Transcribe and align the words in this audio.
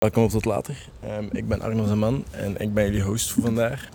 Welkom 0.00 0.24
op 0.24 0.30
Tot 0.30 0.44
Later. 0.44 0.88
Ehm, 1.00 1.24
ik 1.32 1.48
ben 1.48 1.60
Arno 1.60 1.86
Zeman 1.86 2.24
en 2.30 2.56
ik 2.60 2.74
ben 2.74 2.84
jullie 2.84 3.02
host 3.02 3.30
voor 3.30 3.42
vandaag. 3.42 3.88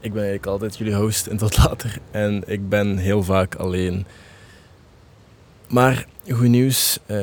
Ik 0.00 0.12
ben 0.12 0.22
eigenlijk 0.22 0.46
altijd 0.46 0.76
jullie 0.76 0.94
host 0.94 1.26
in 1.26 1.36
Tot 1.36 1.56
Later 1.56 1.98
en 2.10 2.42
ik 2.46 2.68
ben 2.68 2.96
heel 2.96 3.22
vaak 3.22 3.54
alleen. 3.54 4.06
Maar 5.68 6.06
goed 6.28 6.48
nieuws, 6.48 6.98
eh, 7.06 7.16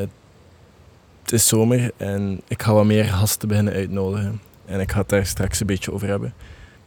het 1.21 1.31
is 1.31 1.47
zomer 1.47 1.91
en 1.97 2.41
ik 2.47 2.61
ga 2.61 2.73
wat 2.73 2.85
meer 2.85 3.05
gasten 3.05 3.47
beginnen 3.47 3.73
uitnodigen. 3.73 4.41
En 4.65 4.79
ik 4.79 4.91
ga 4.91 4.99
het 4.99 5.09
daar 5.09 5.25
straks 5.25 5.59
een 5.59 5.67
beetje 5.67 5.91
over 5.93 6.07
hebben. 6.07 6.33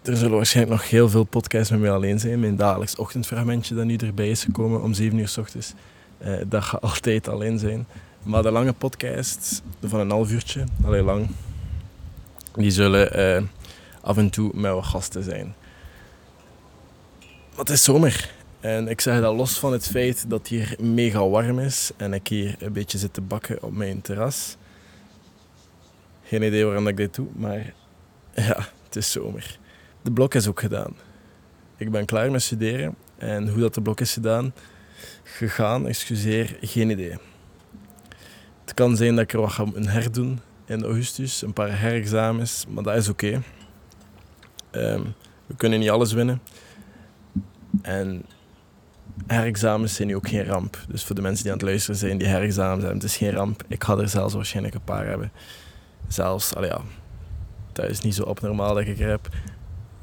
Er 0.03 0.17
zullen 0.17 0.37
waarschijnlijk 0.37 0.81
nog 0.81 0.91
heel 0.91 1.09
veel 1.09 1.25
podcasts 1.25 1.71
met 1.71 1.81
mij 1.81 1.91
alleen 1.93 2.21
zijn. 2.21 2.41
Mijn 2.41 2.57
dagelijks 2.57 2.97
ochtendfragmentje 2.97 3.75
dat 3.75 3.85
nu 3.85 3.97
erbij 3.97 4.31
is 4.31 4.45
gekomen 4.45 4.83
om 4.83 4.95
7 4.95 5.19
uur 5.19 5.29
s 5.29 5.39
ochtends. 5.39 5.73
eh, 6.19 6.33
dat 6.47 6.63
gaat 6.63 6.83
altijd 6.91 7.29
alleen 7.29 7.59
zijn. 7.59 7.87
Maar 8.23 8.43
de 8.43 8.51
lange 8.51 8.73
podcasts 8.73 9.61
van 9.81 10.01
een 10.01 10.11
half 10.11 10.31
uurtje, 10.31 10.65
alleen 10.85 11.05
lang, 11.05 11.31
die 12.55 12.71
zullen 12.71 13.13
eh, 13.13 13.43
af 14.01 14.17
en 14.17 14.31
toe 14.31 14.51
met 14.55 14.85
gasten 14.85 15.23
zijn. 15.23 15.55
Maar 17.51 17.59
het 17.59 17.71
is 17.71 17.85
zomer. 17.85 18.31
En 18.61 18.89
ik 18.89 19.01
zeg 19.01 19.21
dat 19.21 19.37
los 19.37 19.59
van 19.59 19.73
het 19.73 19.87
feit 19.87 20.31
dat 20.31 20.49
hier 20.49 20.77
mega 20.81 21.29
warm 21.29 21.59
is 21.59 21.91
en 21.97 22.13
ik 22.13 22.29
hier 22.29 22.57
een 22.59 22.73
beetje 22.73 22.99
zit 22.99 23.13
te 23.13 23.21
bakken 23.21 23.63
op 23.63 23.73
mijn 23.73 24.01
terras. 24.01 24.57
Geen 26.25 26.43
idee 26.43 26.65
waarom 26.65 26.89
ik 26.89 26.97
dit 26.97 27.15
doe, 27.15 27.27
maar 27.35 27.59
ja, 28.35 28.69
het 28.85 28.97
is 28.97 29.11
zomer. 29.11 29.59
De 30.03 30.13
blok 30.13 30.35
is 30.35 30.49
ook 30.49 30.61
gedaan. 30.61 30.97
Ik 31.77 31.91
ben 31.91 32.07
klaar 32.07 32.31
met 32.31 32.43
studeren 32.43 32.95
en 33.17 33.49
hoe 33.49 33.61
dat 33.61 33.75
de 33.75 33.83
blok 33.83 34.01
is 34.01 34.13
gedaan, 34.13 34.55
gegaan, 35.23 35.89
excuseer, 35.89 36.57
geen 36.61 36.91
idee. 36.91 37.19
Het 38.65 38.75
kan 38.75 38.97
zijn 38.97 39.15
dat 39.15 39.25
ik 39.25 39.33
er 39.33 39.41
wat 39.41 39.53
ga 39.53 39.67
herdoen 39.75 40.41
in 40.65 40.85
augustus, 40.85 41.43
een 41.43 41.53
paar 41.53 41.79
herexamens, 41.79 42.65
maar 42.69 42.83
dat 42.83 42.97
is 42.97 43.09
oké. 43.09 43.43
Ehm, 44.71 45.03
we 45.47 45.57
kunnen 45.57 45.79
niet 45.79 45.91
alles 45.91 46.13
winnen. 46.13 46.41
En 47.83 48.25
herexamens 49.27 49.95
zijn 49.95 50.09
nu 50.09 50.17
ook 50.17 50.29
geen 50.29 50.45
ramp. 50.45 50.79
Dus 50.89 51.05
voor 51.05 51.15
de 51.15 51.23
mensen 51.23 51.43
die 51.43 51.53
aan 51.53 51.59
het 51.59 51.67
luisteren 51.67 51.97
zijn, 51.97 52.19
die 52.19 52.29
herexamens 52.29 52.83
hebben, 52.83 53.01
het 53.01 53.11
is 53.11 53.17
geen 53.17 53.33
ramp. 53.33 53.63
Ik 53.69 53.85
ga 53.85 53.97
er 53.97 54.09
zelfs 54.09 54.35
waarschijnlijk 54.35 54.75
een 54.75 54.85
paar 54.85 55.07
hebben. 55.07 55.33
Zelfs, 56.09 56.55
allee 56.55 56.71
ja, 56.71 56.81
dat 57.73 57.91
is 57.91 58.01
niet 58.01 58.15
zo 58.15 58.23
abnormaal 58.23 58.75
dat 58.75 58.87
ik 58.87 59.01
er 59.01 59.09
heb. 59.09 59.29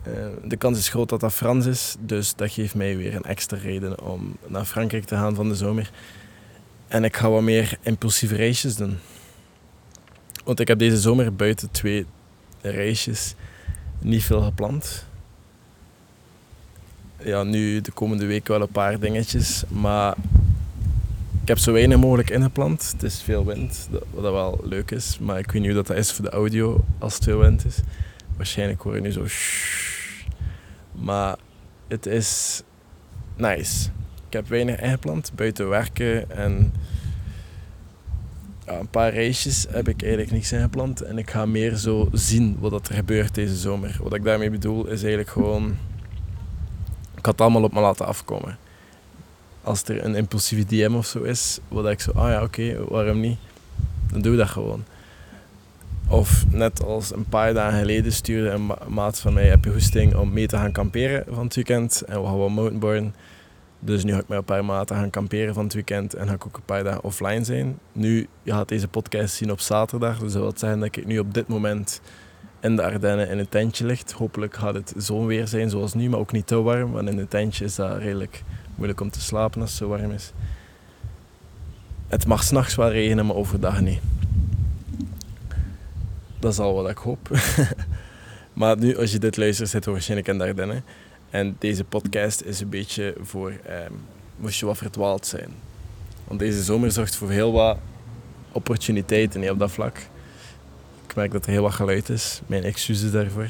Eh, 0.03 0.13
de 0.43 0.57
kans 0.57 0.77
is 0.77 0.89
groot 0.89 1.09
dat 1.09 1.19
dat 1.19 1.33
Frans 1.33 1.65
is, 1.65 1.95
dus 1.99 2.35
dat 2.35 2.51
geeft 2.51 2.75
mij 2.75 2.97
weer 2.97 3.15
een 3.15 3.23
extra 3.23 3.57
reden 3.57 4.01
om 4.01 4.37
naar 4.47 4.65
Frankrijk 4.65 5.05
te 5.05 5.15
gaan 5.15 5.35
van 5.35 5.49
de 5.49 5.55
zomer. 5.55 5.91
En 6.89 7.03
ik 7.03 7.15
ga 7.15 7.29
wat 7.29 7.41
meer 7.41 7.77
impulsieve 7.81 8.35
reisjes 8.35 8.75
doen. 8.75 8.97
Want 10.43 10.59
ik 10.59 10.67
heb 10.67 10.79
deze 10.79 10.97
zomer 10.97 11.35
buiten 11.35 11.71
twee 11.71 12.05
reisjes 12.61 13.35
niet 13.99 14.23
veel 14.23 14.41
gepland. 14.41 15.05
Ja, 17.23 17.43
nu 17.43 17.81
de 17.81 17.91
komende 17.91 18.25
week 18.25 18.47
wel 18.47 18.61
een 18.61 18.67
paar 18.67 18.99
dingetjes, 18.99 19.63
maar 19.67 20.15
ik 21.41 21.47
heb 21.47 21.57
zo 21.57 21.71
weinig 21.71 21.97
mogelijk 21.97 22.29
ingepland. 22.29 22.91
Het 22.91 23.03
is 23.03 23.21
veel 23.21 23.45
wind, 23.45 23.89
wat 24.11 24.31
wel 24.31 24.59
leuk 24.63 24.91
is, 24.91 25.17
maar 25.19 25.39
ik 25.39 25.51
weet 25.51 25.61
niet 25.61 25.71
hoe 25.71 25.83
dat, 25.83 25.87
dat 25.87 25.97
is 25.97 26.11
voor 26.11 26.25
de 26.25 26.31
audio 26.31 26.83
als 26.99 27.13
het 27.13 27.23
veel 27.23 27.39
wind 27.39 27.65
is. 27.65 27.77
Waarschijnlijk 28.37 28.81
hoor 28.81 28.95
je 28.95 29.01
nu 29.01 29.11
zo. 29.11 29.25
Maar 30.91 31.37
het 31.87 32.05
is 32.05 32.61
nice. 33.35 33.89
Ik 34.29 34.35
heb 34.35 34.47
weinig 34.47 34.79
ingepland, 34.81 35.31
buiten 35.35 35.69
werken 35.69 36.31
en 36.31 36.73
een 38.65 38.87
paar 38.87 39.13
reisjes 39.13 39.65
heb 39.69 39.87
ik 39.87 40.01
eigenlijk 40.01 40.31
niks 40.31 40.51
ingepland. 40.51 41.01
En 41.01 41.17
ik 41.17 41.29
ga 41.29 41.45
meer 41.45 41.75
zo 41.75 42.09
zien 42.13 42.57
wat 42.59 42.87
er 42.89 42.95
gebeurt 42.95 43.35
deze 43.35 43.55
zomer. 43.55 43.97
Wat 44.01 44.13
ik 44.13 44.23
daarmee 44.23 44.49
bedoel 44.49 44.85
is 44.85 44.99
eigenlijk 44.99 45.29
gewoon... 45.29 45.77
Ik 47.15 47.25
had 47.25 47.33
het 47.33 47.41
allemaal 47.41 47.63
op 47.63 47.73
me 47.73 47.79
laten 47.79 48.05
afkomen. 48.05 48.57
Als 49.63 49.83
er 49.83 50.03
een 50.03 50.15
impulsieve 50.15 50.65
DM 50.65 50.93
of 50.95 51.05
zo 51.05 51.21
is, 51.21 51.59
wat 51.67 51.89
ik 51.89 51.99
zo, 51.99 52.11
ah 52.11 52.29
ja, 52.29 52.43
oké, 52.43 52.85
waarom 52.87 53.19
niet? 53.19 53.37
Dan 54.11 54.21
doe 54.21 54.31
ik 54.31 54.37
dat 54.37 54.49
gewoon. 54.49 54.83
Of 56.07 56.45
net 56.49 56.83
als 56.83 57.13
een 57.13 57.25
paar 57.29 57.53
dagen 57.53 57.79
geleden 57.79 58.11
stuurde 58.11 58.49
een 58.49 58.65
ma- 58.65 58.77
maat 58.87 59.19
van 59.19 59.33
mij, 59.33 59.47
heb 59.47 59.63
je 59.63 59.71
goesting 59.71 60.15
om 60.15 60.33
mee 60.33 60.47
te 60.47 60.57
gaan 60.57 60.71
kamperen 60.71 61.23
van 61.29 61.43
het 61.43 61.55
weekend? 61.55 62.01
En 62.01 62.21
we 62.21 62.27
gaan 62.27 62.37
wel 62.37 62.49
mountainboarden. 62.49 63.15
Dus 63.79 64.03
nu 64.03 64.13
ga 64.13 64.19
ik 64.19 64.27
met 64.27 64.37
een 64.37 64.43
paar 64.43 64.65
maten 64.65 64.95
gaan 64.95 65.09
kamperen 65.09 65.53
van 65.53 65.63
het 65.63 65.73
weekend 65.73 66.13
en 66.13 66.27
ga 66.27 66.33
ik 66.33 66.45
ook 66.45 66.55
een 66.55 66.65
paar 66.65 66.83
dagen 66.83 67.03
offline 67.03 67.43
zijn. 67.43 67.79
Nu, 67.91 68.27
je 68.43 68.51
gaat 68.51 68.67
deze 68.67 68.87
podcast 68.87 69.35
zien 69.35 69.51
op 69.51 69.59
zaterdag, 69.59 70.19
dus 70.19 70.33
dat 70.33 70.41
wil 70.41 70.53
zeggen 70.55 70.79
dat 70.79 70.95
ik 70.95 71.05
nu 71.05 71.19
op 71.19 71.33
dit 71.33 71.47
moment 71.47 72.01
in 72.59 72.75
de 72.75 72.83
Ardennen 72.83 73.29
in 73.29 73.37
een 73.39 73.49
tentje 73.49 73.85
ligt. 73.85 74.11
Hopelijk 74.11 74.55
gaat 74.55 74.73
het 74.73 74.93
zo'n 74.97 75.25
weer 75.25 75.47
zijn 75.47 75.69
zoals 75.69 75.93
nu, 75.93 76.09
maar 76.09 76.19
ook 76.19 76.31
niet 76.31 76.47
te 76.47 76.61
warm, 76.61 76.91
want 76.91 77.09
in 77.09 77.17
een 77.17 77.27
tentje 77.27 77.65
is 77.65 77.75
dat 77.75 77.97
redelijk 77.97 78.43
moeilijk 78.75 79.01
om 79.01 79.09
te 79.09 79.21
slapen 79.21 79.61
als 79.61 79.69
het 79.69 79.79
zo 79.79 79.87
warm 79.87 80.11
is. 80.11 80.31
Het 82.07 82.25
mag 82.27 82.43
s'nachts 82.43 82.75
wel 82.75 82.91
regenen, 82.91 83.25
maar 83.25 83.35
overdag 83.35 83.81
niet. 83.81 83.99
Dat 86.39 86.51
is 86.51 86.59
al 86.59 86.73
wat 86.73 86.89
ik 86.89 86.97
hoop. 86.97 87.29
maar 88.53 88.77
nu, 88.77 88.97
als 88.97 89.11
je 89.11 89.19
dit 89.19 89.37
luistert, 89.37 89.69
zit 89.69 89.85
waarschijnlijk 89.85 90.27
in 90.27 90.37
de 90.37 90.43
Ardennen. 90.43 90.83
En 91.29 91.55
deze 91.59 91.83
podcast 91.83 92.41
is 92.41 92.59
een 92.59 92.69
beetje 92.69 93.15
voor, 93.21 93.53
ehm, 93.65 93.91
moest 94.37 94.59
je 94.59 94.65
wat 94.65 94.77
verdwaald 94.77 95.25
zijn. 95.25 95.49
Want 96.27 96.39
deze 96.39 96.63
zomer 96.63 96.91
zorgt 96.91 97.15
voor 97.15 97.29
heel 97.29 97.51
wat 97.51 97.77
opportuniteiten 98.51 99.49
op 99.49 99.59
dat 99.59 99.71
vlak. 99.71 99.97
Ik 101.07 101.15
merk 101.15 101.31
dat 101.31 101.45
er 101.45 101.51
heel 101.51 101.61
wat 101.61 101.73
geluid 101.73 102.09
is, 102.09 102.41
mijn 102.47 102.63
excuses 102.63 103.11
daarvoor. 103.11 103.49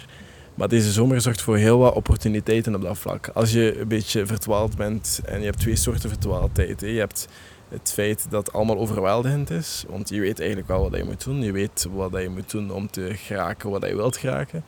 Maar 0.55 0.67
deze 0.67 0.91
zomer 0.91 1.21
zorgt 1.21 1.41
voor 1.41 1.57
heel 1.57 1.77
wat 1.77 1.93
opportuniteiten 1.93 2.75
op 2.75 2.81
dat 2.81 2.97
vlak. 2.97 3.27
Als 3.27 3.51
je 3.51 3.79
een 3.79 3.87
beetje 3.87 4.25
verdwaald 4.25 4.75
bent, 4.75 5.21
en 5.25 5.39
je 5.39 5.45
hebt 5.45 5.59
twee 5.59 5.75
soorten 5.75 6.09
verdwaaldheid. 6.09 6.81
Je 6.81 6.87
hebt 6.87 7.27
het 7.69 7.91
feit 7.93 8.25
dat 8.29 8.45
het 8.45 8.55
allemaal 8.55 8.77
overweldigend 8.77 9.49
is, 9.49 9.85
want 9.89 10.09
je 10.09 10.19
weet 10.19 10.39
eigenlijk 10.39 10.69
wel 10.69 10.89
wat 10.89 10.99
je 10.99 11.03
moet 11.03 11.23
doen. 11.23 11.41
Je 11.41 11.51
weet 11.51 11.87
wat 11.93 12.21
je 12.21 12.29
moet 12.29 12.51
doen 12.51 12.71
om 12.71 12.89
te 12.89 13.11
geraken 13.15 13.69
wat 13.69 13.85
je 13.85 13.95
wilt 13.95 14.17
geraken. 14.17 14.63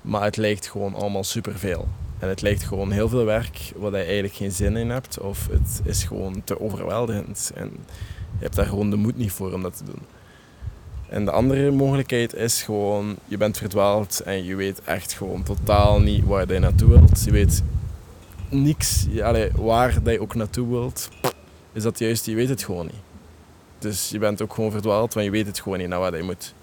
Maar 0.00 0.22
het 0.22 0.36
lijkt 0.36 0.66
gewoon 0.68 0.94
allemaal 0.94 1.24
superveel. 1.24 1.88
En 2.24 2.30
het 2.30 2.42
lijkt 2.42 2.62
gewoon 2.62 2.90
heel 2.90 3.08
veel 3.08 3.24
werk 3.24 3.72
waar 3.76 3.90
je 3.90 3.96
eigenlijk 3.96 4.34
geen 4.34 4.52
zin 4.52 4.76
in 4.76 4.90
hebt. 4.90 5.20
Of 5.20 5.48
het 5.50 5.80
is 5.84 6.04
gewoon 6.04 6.42
te 6.44 6.60
overweldigend. 6.60 7.52
En 7.54 7.70
je 8.38 8.42
hebt 8.42 8.54
daar 8.54 8.66
gewoon 8.66 8.90
de 8.90 8.96
moed 8.96 9.16
niet 9.16 9.32
voor 9.32 9.52
om 9.52 9.62
dat 9.62 9.76
te 9.76 9.84
doen. 9.84 10.02
En 11.08 11.24
de 11.24 11.30
andere 11.30 11.70
mogelijkheid 11.70 12.34
is 12.34 12.62
gewoon, 12.62 13.16
je 13.24 13.36
bent 13.36 13.58
verdwaald 13.58 14.20
en 14.20 14.44
je 14.44 14.54
weet 14.54 14.80
echt 14.84 15.12
gewoon 15.12 15.42
totaal 15.42 16.00
niet 16.00 16.24
waar 16.24 16.52
je 16.52 16.58
naartoe 16.58 16.88
wilt. 16.88 17.24
Je 17.24 17.30
weet 17.30 17.62
niks, 18.48 19.06
allee, 19.22 19.50
waar 19.54 20.10
je 20.10 20.20
ook 20.20 20.34
naartoe 20.34 20.68
wilt, 20.68 21.08
is 21.72 21.82
dat 21.82 21.98
juist, 21.98 22.26
je 22.26 22.34
weet 22.34 22.48
het 22.48 22.62
gewoon 22.62 22.86
niet. 22.86 23.02
Dus 23.78 24.08
je 24.08 24.18
bent 24.18 24.42
ook 24.42 24.54
gewoon 24.54 24.70
verdwaald, 24.70 25.14
want 25.14 25.26
je 25.26 25.32
weet 25.32 25.46
het 25.46 25.60
gewoon 25.60 25.78
niet 25.78 25.88
naar 25.88 25.98
waar 26.00 26.16
je 26.16 26.22
moet. 26.22 26.54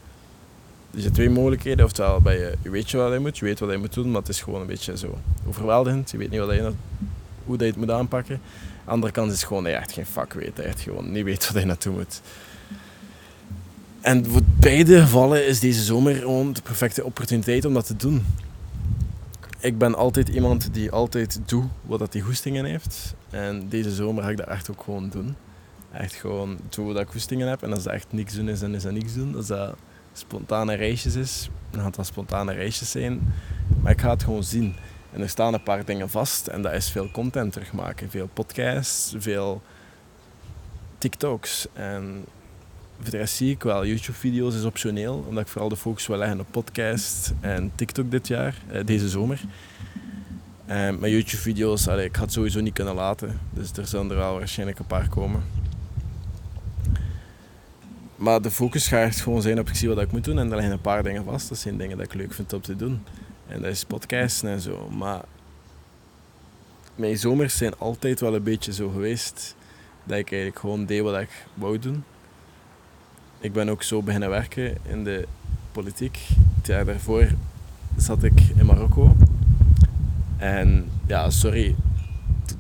Je 0.94 1.02
hebt 1.02 1.14
twee 1.14 1.30
mogelijkheden. 1.30 1.86
Oftewel, 1.86 2.22
ben 2.22 2.34
je, 2.34 2.54
je 2.62 2.70
weet 2.70 2.92
je 2.92 2.98
wat 2.98 3.14
je 3.14 3.20
moet, 3.20 3.38
je 3.38 3.46
weet 3.46 3.60
wat 3.60 3.72
je 3.72 3.78
moet 3.78 3.94
doen, 3.94 4.12
maar 4.12 4.20
het 4.22 4.30
is 4.30 4.42
gewoon 4.42 4.62
een 4.62 4.68
beetje 4.68 4.98
zo 4.98 5.18
overweldigend. 5.48 6.12
Je 6.12 6.18
weet 6.18 6.30
niet 6.30 6.40
wat 6.40 6.54
je, 6.54 6.72
hoe 7.46 7.58
je 7.58 7.66
het 7.66 7.76
moet 7.76 7.92
aanpakken. 7.92 8.42
De 8.86 8.92
andere 8.92 9.12
kant 9.12 9.32
is 9.32 9.44
gewoon 9.44 9.64
dat 9.64 9.72
je 9.72 9.78
echt 9.78 9.92
geen 9.92 10.06
vak 10.06 10.34
weet. 10.34 10.56
Dat 10.56 10.66
je 10.66 10.72
echt 10.72 10.82
gewoon 10.82 11.12
niet 11.12 11.24
weet 11.24 11.48
wat 11.52 11.62
je 11.62 11.68
naartoe 11.68 11.94
moet. 11.94 12.22
En 14.02 14.26
voor 14.26 14.42
beide 14.60 15.02
gevallen 15.02 15.48
is 15.48 15.60
deze 15.60 15.84
zomer 15.84 16.16
gewoon 16.16 16.54
de 16.54 16.62
perfecte 16.62 17.04
opportuniteit 17.04 17.66
om 17.66 17.74
dat 17.74 17.86
te 17.86 17.96
doen. 17.96 18.26
Ik 19.60 19.78
ben 19.78 19.96
altijd 19.96 20.30
iemand 20.30 20.74
die 20.74 20.92
altijd 20.92 21.40
doet 21.46 21.66
wat 21.82 22.00
dat 22.00 22.14
hij 22.14 22.22
goestingen 22.22 22.66
heeft. 22.66 23.14
En 23.30 23.70
deze 23.70 23.92
zomer 23.92 24.24
ga 24.24 24.30
ik 24.30 24.38
dat 24.38 24.48
echt 24.48 24.72
ook 24.72 24.84
gewoon 24.84 25.10
doen. 25.10 25.36
Echt 25.92 26.14
gewoon 26.14 26.58
doen 26.70 26.86
wat 26.94 27.02
ik 27.02 27.08
goestingen 27.08 27.48
heb. 27.48 27.64
En 27.64 27.74
als 27.74 27.84
dat 27.84 27.94
echt 27.94 28.08
niks 28.10 28.34
doen 28.34 28.50
is, 28.50 28.60
dan 28.60 28.76
is 28.76 28.84
dat 28.84 28.92
niks 28.92 29.14
doen. 29.14 29.36
Als 29.36 29.48
dat 29.48 29.76
spontane 30.14 30.74
reisjes 30.74 31.16
is, 31.16 31.50
dan 31.70 31.82
gaat 31.82 31.96
dat 31.96 32.06
spontane 32.06 32.54
reisjes 32.54 32.92
zijn. 32.92 33.34
Maar 33.82 33.92
ik 33.92 34.02
ga 34.02 34.10
het 34.10 34.24
gewoon 34.24 34.44
zien. 34.44 34.76
En 35.12 35.22
er 35.22 35.30
staan 35.30 35.54
een 35.54 35.64
paar 35.64 35.86
dingen 35.86 36.10
vast 36.10 36.48
en 36.48 36.62
dat 36.62 36.74
is 36.74 36.90
veel 36.90 37.12
content 37.12 37.54
terugmaken. 37.54 38.10
Veel 38.10 38.30
podcasts, 38.34 39.16
veel 39.18 39.62
TikToks. 40.98 41.68
En 41.74 42.26
voor 43.02 43.28
zie 43.28 43.52
ik 43.52 43.64
wel, 43.64 43.86
YouTube-video's 43.86 44.56
is 44.56 44.64
optioneel, 44.64 45.26
omdat 45.28 45.44
ik 45.44 45.50
vooral 45.50 45.70
de 45.70 45.76
focus 45.76 46.08
wil 46.08 46.18
leggen 46.18 46.40
op 46.40 46.48
podcast 46.52 47.34
en 47.40 47.72
TikTok 47.76 48.12
dit 48.12 48.28
jaar, 48.28 48.56
eh, 48.72 48.86
deze 48.86 49.10
zomer. 49.10 49.42
Eh, 50.66 50.90
maar 50.90 51.10
YouTube-video's, 51.10 51.88
ik 51.88 52.16
ga 52.18 52.22
het 52.22 52.32
sowieso 52.32 52.60
niet 52.60 52.74
kunnen 52.74 52.96
laten, 52.96 53.40
dus 53.50 53.72
er 53.72 53.88
zullen 53.88 54.10
er 54.10 54.16
wel 54.16 54.38
waarschijnlijk 54.38 54.80
een 54.80 54.86
paar 54.86 55.10
komen. 55.10 55.61
Maar 58.22 58.42
de 58.42 58.52
focus 58.52 58.88
gaat 58.88 59.16
gewoon 59.16 59.42
zijn 59.42 59.60
op 59.60 59.68
ik 59.70 59.76
zie 59.76 59.88
wat 59.88 60.02
ik 60.02 60.12
moet 60.12 60.24
doen 60.24 60.40
en 60.40 60.50
er 60.50 60.56
liggen 60.56 60.74
een 60.74 60.82
paar 60.82 61.04
dingen 61.04 61.24
vast. 61.24 61.50
Dat 61.50 61.58
zijn 61.58 61.78
dingen 61.78 61.98
dat 61.98 62.06
ik 62.06 62.14
leuk 62.14 62.34
vind 62.34 62.54
om 62.54 62.62
te 62.62 62.76
doen. 62.76 63.04
En 63.48 63.62
dat 63.62 63.72
is 63.72 63.84
podcasten 63.84 64.50
en 64.50 64.60
zo. 64.60 64.90
Maar 64.90 65.22
mijn 66.96 67.18
zomers 67.18 67.58
zijn 67.58 67.78
altijd 67.78 68.20
wel 68.20 68.36
een 68.36 68.44
beetje 68.44 68.74
zo 68.74 68.90
geweest 68.90 69.56
dat 70.04 70.18
ik 70.18 70.32
eigenlijk 70.32 70.60
gewoon 70.60 70.86
deed 70.86 71.02
wat 71.02 71.22
ik 71.22 71.46
wou 71.54 71.80
doen. 71.80 72.04
ik 73.40 73.54
ben 73.54 73.70
ook 73.70 73.84
zo 73.84 74.02
beginnen 74.02 74.30
werken 74.30 74.78
in 74.84 75.04
de 75.04 75.28
politiek. 75.72 76.20
Het 76.56 76.68
jaar 76.68 76.86
daarvoor 76.86 77.28
zat 77.98 78.24
ik 78.24 78.42
in 78.56 78.66
Marokko. 78.66 79.16
En 80.38 80.90
ja, 81.08 81.30
sorry, 81.30 81.76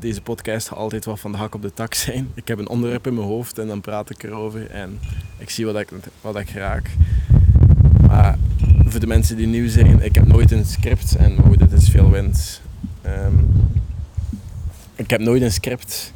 deze 0.02 0.22
podcast 0.22 0.72
altijd 0.72 1.06
wel 1.06 1.18
van 1.18 1.32
de 1.32 1.38
hak 1.38 1.56
op 1.56 1.62
de 1.62 1.74
tak 1.74 1.94
zijn. 1.94 2.32
Ik 2.34 2.48
heb 2.48 2.60
een 2.60 2.68
onderwerp 2.68 3.08
in 3.08 3.14
mijn 3.14 3.28
hoofd 3.28 3.58
en 3.58 3.68
dan 3.68 3.82
praat 3.82 4.10
ik 4.10 4.24
erover 4.24 4.70
en 4.70 5.00
ik 5.38 5.50
zie 5.50 5.66
wat 5.66 5.80
ik, 5.80 5.90
wat 6.22 6.36
ik 6.36 6.50
raak. 6.50 6.90
Maar 8.08 8.38
voor 8.86 9.00
de 9.00 9.08
mensen 9.08 9.38
die 9.38 9.48
nieuw 9.48 9.70
zijn, 9.70 10.02
ik 10.02 10.16
heb 10.16 10.28
nooit 10.28 10.52
een 10.52 10.66
script 10.66 11.16
en 11.16 11.44
oh, 11.44 11.58
dit 11.58 11.72
is 11.72 11.90
veel 11.90 12.10
wind. 12.10 12.62
Ehm, 13.02 13.34
ik 14.96 15.10
heb 15.10 15.22
nooit 15.22 15.42
een 15.42 15.52
script. 15.52 16.14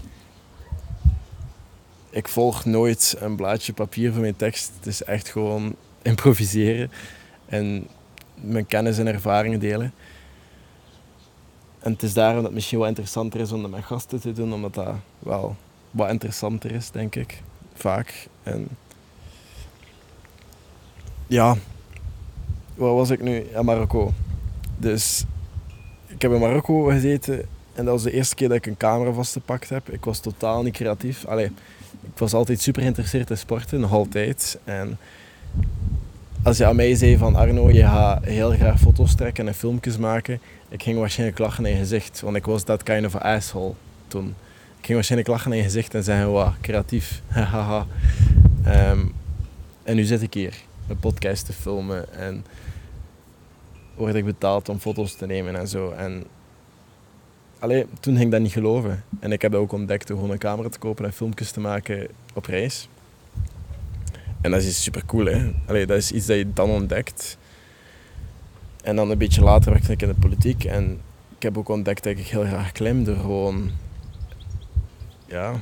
Ik 2.10 2.28
volg 2.28 2.66
nooit 2.66 3.16
een 3.20 3.36
blaadje 3.36 3.74
papier 3.74 4.12
voor 4.12 4.22
mijn 4.22 4.36
tekst. 4.36 4.72
Het 4.78 4.88
is 4.88 5.04
echt 5.04 5.30
gewoon 5.30 5.76
improviseren 6.02 6.92
en 7.46 7.88
mijn 8.36 8.66
kennis 8.66 8.98
en 8.98 9.08
ervaringen 9.08 9.60
delen. 9.60 9.94
En 11.86 11.92
het 11.92 12.04
is 12.04 12.14
daarom 12.14 12.36
dat 12.36 12.44
het 12.44 12.54
misschien 12.54 12.80
wat 12.80 12.88
interessanter 12.88 13.40
is 13.40 13.52
om 13.52 13.62
dat 13.62 13.72
met 13.72 13.84
gasten 13.84 14.20
te 14.20 14.34
doen, 14.34 14.54
omdat 14.54 14.74
dat 14.74 14.96
wel 15.20 15.56
wat 15.92 16.10
interessanter 16.10 16.72
is, 16.72 16.92
denk 16.92 17.16
ik. 17.16 17.42
Vaak. 17.74 18.28
En 18.44 18.68
ja, 21.28 21.58
waar 22.76 22.94
was 22.94 23.10
ik 23.10 23.22
nu? 23.22 23.46
Ja, 23.52 23.62
Marokko. 23.62 24.14
Dus 24.78 25.26
ik 26.08 26.22
heb 26.22 26.32
in 26.32 26.40
Marokko 26.40 26.84
gezeten 26.84 27.40
en 27.74 27.86
dat 27.86 27.94
was 27.94 28.04
de 28.04 28.12
eerste 28.12 28.36
keer 28.36 28.48
dat 28.48 28.58
ik 28.58 28.66
een 28.66 28.78
camera 28.78 29.12
vastgepakt 29.12 29.70
heb. 29.70 29.90
Ik 29.90 30.06
was 30.06 30.20
totaal 30.20 30.64
niet 30.64 30.74
creatief. 30.74 31.26
Allee, 31.26 31.52
ik 32.02 32.18
was 32.18 32.34
altijd 32.34 32.62
super 32.62 32.82
geïnteresseerd 32.82 33.30
in 33.30 33.38
sporten, 33.38 33.80
nog 33.80 33.92
altijd. 33.92 34.60
En 34.64 34.98
als 36.46 36.58
je 36.58 36.66
aan 36.66 36.76
mij 36.76 36.96
zei 36.96 37.18
van 37.18 37.36
Arno, 37.36 37.70
je 37.70 37.82
gaat 37.82 38.26
heel 38.26 38.52
graag 38.52 38.80
foto's 38.80 39.16
trekken 39.16 39.48
en 39.48 39.54
filmpjes 39.54 39.98
maken, 39.98 40.40
ik 40.70 40.84
ging 40.84 40.98
waarschijnlijk 40.98 41.40
lachen 41.40 41.66
in 41.66 41.72
je 41.72 41.78
gezicht, 41.78 42.22
want 42.22 42.36
ik 42.36 42.46
was 42.46 42.66
dat 42.66 42.84
kind 42.84 43.06
of 43.06 43.16
asshole 43.16 43.74
toen. 44.08 44.28
Ik 44.78 44.86
ging 44.86 44.94
waarschijnlijk 44.94 45.30
lachen 45.30 45.52
in 45.52 45.58
je 45.58 45.64
gezicht 45.64 45.94
en 45.94 46.04
zeggen, 46.04 46.32
wauw, 46.32 46.54
creatief, 46.62 47.22
haha. 47.52 47.86
um, 48.68 49.14
en 49.84 49.96
nu 49.96 50.04
zit 50.04 50.22
ik 50.22 50.34
hier, 50.34 50.56
een 50.88 51.00
podcast 51.00 51.46
te 51.46 51.54
filmen 51.54 52.14
en 52.14 52.46
word 53.96 54.16
ik 54.16 54.26
betaald 54.26 54.70
om 54.70 54.80
foto's 54.80 55.16
te 55.16 55.26
nemen 55.26 55.56
en 55.56 55.68
zo. 55.68 55.92
En 55.92 56.24
allee, 57.60 57.86
toen 58.00 58.14
ging 58.14 58.26
ik 58.26 58.32
dat 58.32 58.42
niet 58.42 58.52
geloven. 58.52 59.04
En 59.20 59.32
ik 59.32 59.42
heb 59.42 59.54
ook 59.54 59.72
ontdekt 59.72 60.08
door 60.08 60.18
gewoon 60.18 60.32
een 60.32 60.38
camera 60.38 60.70
te 60.70 60.80
kopen 60.80 61.06
en 61.06 61.14
filmpjes 61.14 61.52
te 61.52 61.60
maken 61.60 62.08
op 62.34 62.46
reis. 62.46 62.88
En 64.46 64.52
dat 64.52 64.62
is 64.62 64.84
super 64.84 65.06
cool, 65.06 65.26
hè. 65.26 65.52
Allee, 65.66 65.86
dat 65.86 65.98
is 65.98 66.12
iets 66.12 66.26
dat 66.26 66.38
je 66.38 66.54
dan 66.54 66.70
ontdekt. 66.70 67.38
En 68.84 68.96
dan 68.96 69.10
een 69.10 69.18
beetje 69.18 69.42
later 69.42 69.72
werkte 69.72 69.92
ik 69.92 70.02
in 70.02 70.08
de 70.08 70.14
politiek. 70.14 70.64
En 70.64 71.02
ik 71.36 71.44
heb 71.44 71.58
ook 71.58 71.70
ontdekt 71.70 72.04
dat 72.04 72.18
ik 72.18 72.28
heel 72.28 72.46
graag 72.46 72.72
klim 72.72 73.04
door 73.04 73.16
gewoon 73.16 73.72
ja, 75.28 75.54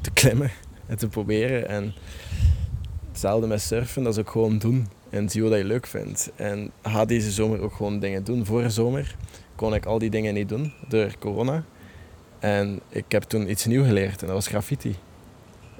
te 0.00 0.10
klimmen 0.20 0.50
en 0.86 0.98
te 0.98 1.08
proberen. 1.08 1.68
En 1.68 1.94
hetzelfde 3.08 3.46
met 3.46 3.60
surfen, 3.60 4.02
dat 4.02 4.12
is 4.12 4.20
ook 4.20 4.30
gewoon 4.30 4.58
doen. 4.58 4.88
En 5.10 5.28
zie 5.28 5.42
wat 5.42 5.58
je 5.58 5.64
leuk 5.64 5.86
vindt. 5.86 6.30
En 6.36 6.70
ga 6.82 7.04
deze 7.04 7.30
zomer 7.30 7.60
ook 7.60 7.74
gewoon 7.74 7.98
dingen 7.98 8.24
doen. 8.24 8.46
Vorige 8.46 8.70
zomer 8.70 9.16
kon 9.54 9.74
ik 9.74 9.86
al 9.86 9.98
die 9.98 10.10
dingen 10.10 10.34
niet 10.34 10.48
doen 10.48 10.72
door 10.88 11.14
corona. 11.18 11.64
En 12.38 12.80
ik 12.88 13.04
heb 13.08 13.22
toen 13.22 13.50
iets 13.50 13.66
nieuws 13.66 13.86
geleerd 13.86 14.20
en 14.20 14.26
dat 14.26 14.36
was 14.36 14.46
graffiti. 14.46 14.96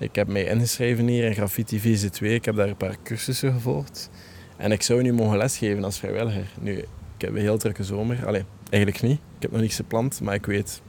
Ik 0.03 0.15
heb 0.15 0.29
mij 0.29 0.45
ingeschreven 0.45 1.07
hier 1.07 1.25
in 1.25 1.35
Graffiti 1.35 1.81
VZ2. 1.81 2.21
Ik 2.21 2.45
heb 2.45 2.57
daar 2.57 2.69
een 2.69 2.77
paar 2.77 2.97
cursussen 3.03 3.53
gevolgd. 3.53 4.11
En 4.57 4.73
ik 4.73 4.83
zou 4.83 5.03
nu 5.03 5.13
mogen 5.13 5.37
lesgeven 5.37 5.85
als 5.85 5.99
vrijwilliger. 5.99 6.47
Nu, 6.61 6.79
ik 6.79 6.87
heb 7.19 7.31
een 7.31 7.41
heel 7.41 7.59
drukke 7.59 7.85
zomer. 7.85 8.27
Allee, 8.27 8.45
eigenlijk 8.71 9.03
niet. 9.03 9.19
Ik 9.37 9.43
heb 9.43 9.51
nog 9.51 9.61
niets 9.61 9.77
gepland, 9.77 10.21
maar 10.21 10.35
ik 10.35 10.47
weet 10.47 10.83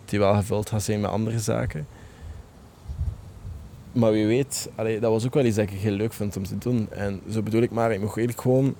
dat 0.00 0.10
die 0.10 0.18
wel 0.18 0.34
gevuld 0.34 0.68
gaat 0.68 0.82
zijn 0.82 1.00
met 1.00 1.10
andere 1.10 1.38
zaken. 1.38 1.86
Maar 3.92 4.12
wie 4.12 4.26
weet, 4.26 4.68
allee, 4.74 5.00
dat 5.00 5.10
was 5.10 5.26
ook 5.26 5.34
wel 5.34 5.44
iets 5.44 5.56
dat 5.56 5.70
ik 5.70 5.78
heel 5.78 5.92
leuk 5.92 6.12
vind 6.12 6.36
om 6.36 6.44
te 6.44 6.58
doen. 6.58 6.90
En 6.90 7.20
zo 7.30 7.42
bedoel 7.42 7.62
ik 7.62 7.70
maar, 7.70 7.92
ik 7.92 8.00
moet 8.00 8.16
eigenlijk 8.16 8.40
gewoon... 8.40 8.74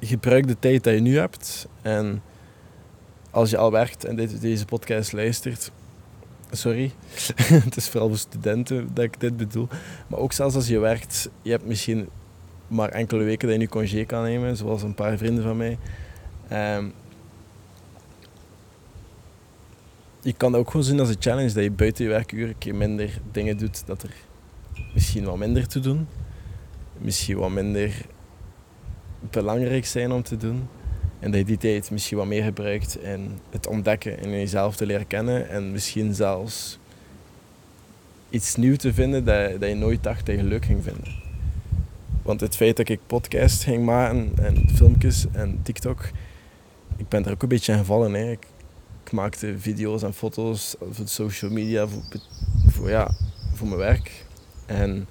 Gebruik 0.00 0.46
de 0.46 0.58
tijd 0.58 0.84
die 0.84 0.92
je 0.92 1.00
nu 1.00 1.18
hebt. 1.18 1.68
En 1.82 2.22
als 3.30 3.50
je 3.50 3.56
al 3.56 3.70
werkt 3.70 4.04
en 4.04 4.16
deze 4.40 4.64
podcast 4.64 5.12
luistert, 5.12 5.70
sorry. 6.50 6.92
het 7.66 7.76
is 7.76 7.88
vooral 7.88 8.08
voor 8.08 8.18
studenten 8.18 8.90
dat 8.94 9.04
ik 9.04 9.20
dit 9.20 9.36
bedoel. 9.36 9.68
Maar 10.06 10.18
ook 10.18 10.32
zelfs 10.32 10.54
als 10.54 10.68
je 10.68 10.78
werkt, 10.78 11.30
je 11.42 11.50
hebt 11.50 11.66
misschien 11.66 12.08
maar 12.68 12.88
enkele 12.88 13.24
weken 13.24 13.48
dat 13.48 13.56
je 13.56 13.62
nu 13.62 13.68
congé 13.68 14.04
kan 14.04 14.22
nemen, 14.22 14.56
zoals 14.56 14.82
een 14.82 14.94
paar 14.94 15.18
vrienden 15.18 15.44
van 15.44 15.56
mij. 15.56 15.78
Um, 16.76 16.92
je 20.22 20.32
kan 20.32 20.52
dat 20.52 20.60
ook 20.60 20.70
gewoon 20.70 20.86
zien 20.86 21.00
als 21.00 21.08
een 21.08 21.16
challenge, 21.18 21.52
dat 21.52 21.62
je 21.62 21.70
buiten 21.70 22.04
je 22.04 22.10
werkuren 22.10 22.48
een 22.48 22.58
keer 22.58 22.74
minder 22.74 23.20
dingen 23.32 23.56
doet, 23.56 23.86
dat 23.86 24.02
er 24.02 24.14
misschien 24.94 25.24
wat 25.24 25.36
minder 25.36 25.66
te 25.66 25.80
doen, 25.80 26.08
misschien 26.98 27.38
wat 27.38 27.50
minder 27.50 27.94
belangrijk 29.30 29.86
zijn 29.86 30.12
om 30.12 30.22
te 30.22 30.36
doen. 30.36 30.68
En 31.20 31.30
dat 31.30 31.40
je 31.40 31.46
die 31.46 31.58
tijd 31.58 31.90
misschien 31.90 32.16
wat 32.16 32.26
meer 32.26 32.42
gebruikt 32.42 33.02
in 33.02 33.38
het 33.50 33.66
ontdekken 33.66 34.18
en 34.18 34.30
jezelf 34.30 34.76
te 34.76 34.86
leren 34.86 35.06
kennen. 35.06 35.48
En 35.48 35.72
misschien 35.72 36.14
zelfs 36.14 36.78
iets 38.30 38.56
nieuws 38.56 38.78
te 38.78 38.92
vinden 38.92 39.24
dat, 39.24 39.60
dat 39.60 39.68
je 39.68 39.74
nooit 39.74 40.02
dacht 40.02 40.26
dat 40.26 40.36
je 40.36 40.42
leuk 40.42 40.64
ging 40.64 40.82
vinden. 40.82 41.14
Want 42.22 42.40
het 42.40 42.56
feit 42.56 42.76
dat 42.76 42.88
ik 42.88 43.00
podcast 43.06 43.62
ging 43.62 43.84
maken 43.84 44.32
en 44.42 44.68
filmpjes 44.74 45.26
en 45.32 45.60
TikTok, 45.62 46.10
ik 46.96 47.08
ben 47.08 47.24
er 47.24 47.32
ook 47.32 47.42
een 47.42 47.48
beetje 47.48 47.72
aan 47.72 47.78
gevallen. 47.78 48.14
Hè. 48.14 48.30
Ik, 48.30 48.46
maakte 49.10 49.58
video's 49.58 50.02
en 50.02 50.14
foto's 50.14 50.76
voor 50.90 51.08
social 51.08 51.50
media, 51.50 51.86
voor, 52.66 52.88
ja, 52.88 53.10
voor 53.54 53.66
mijn 53.66 53.78
werk. 53.78 54.24
En 54.66 55.08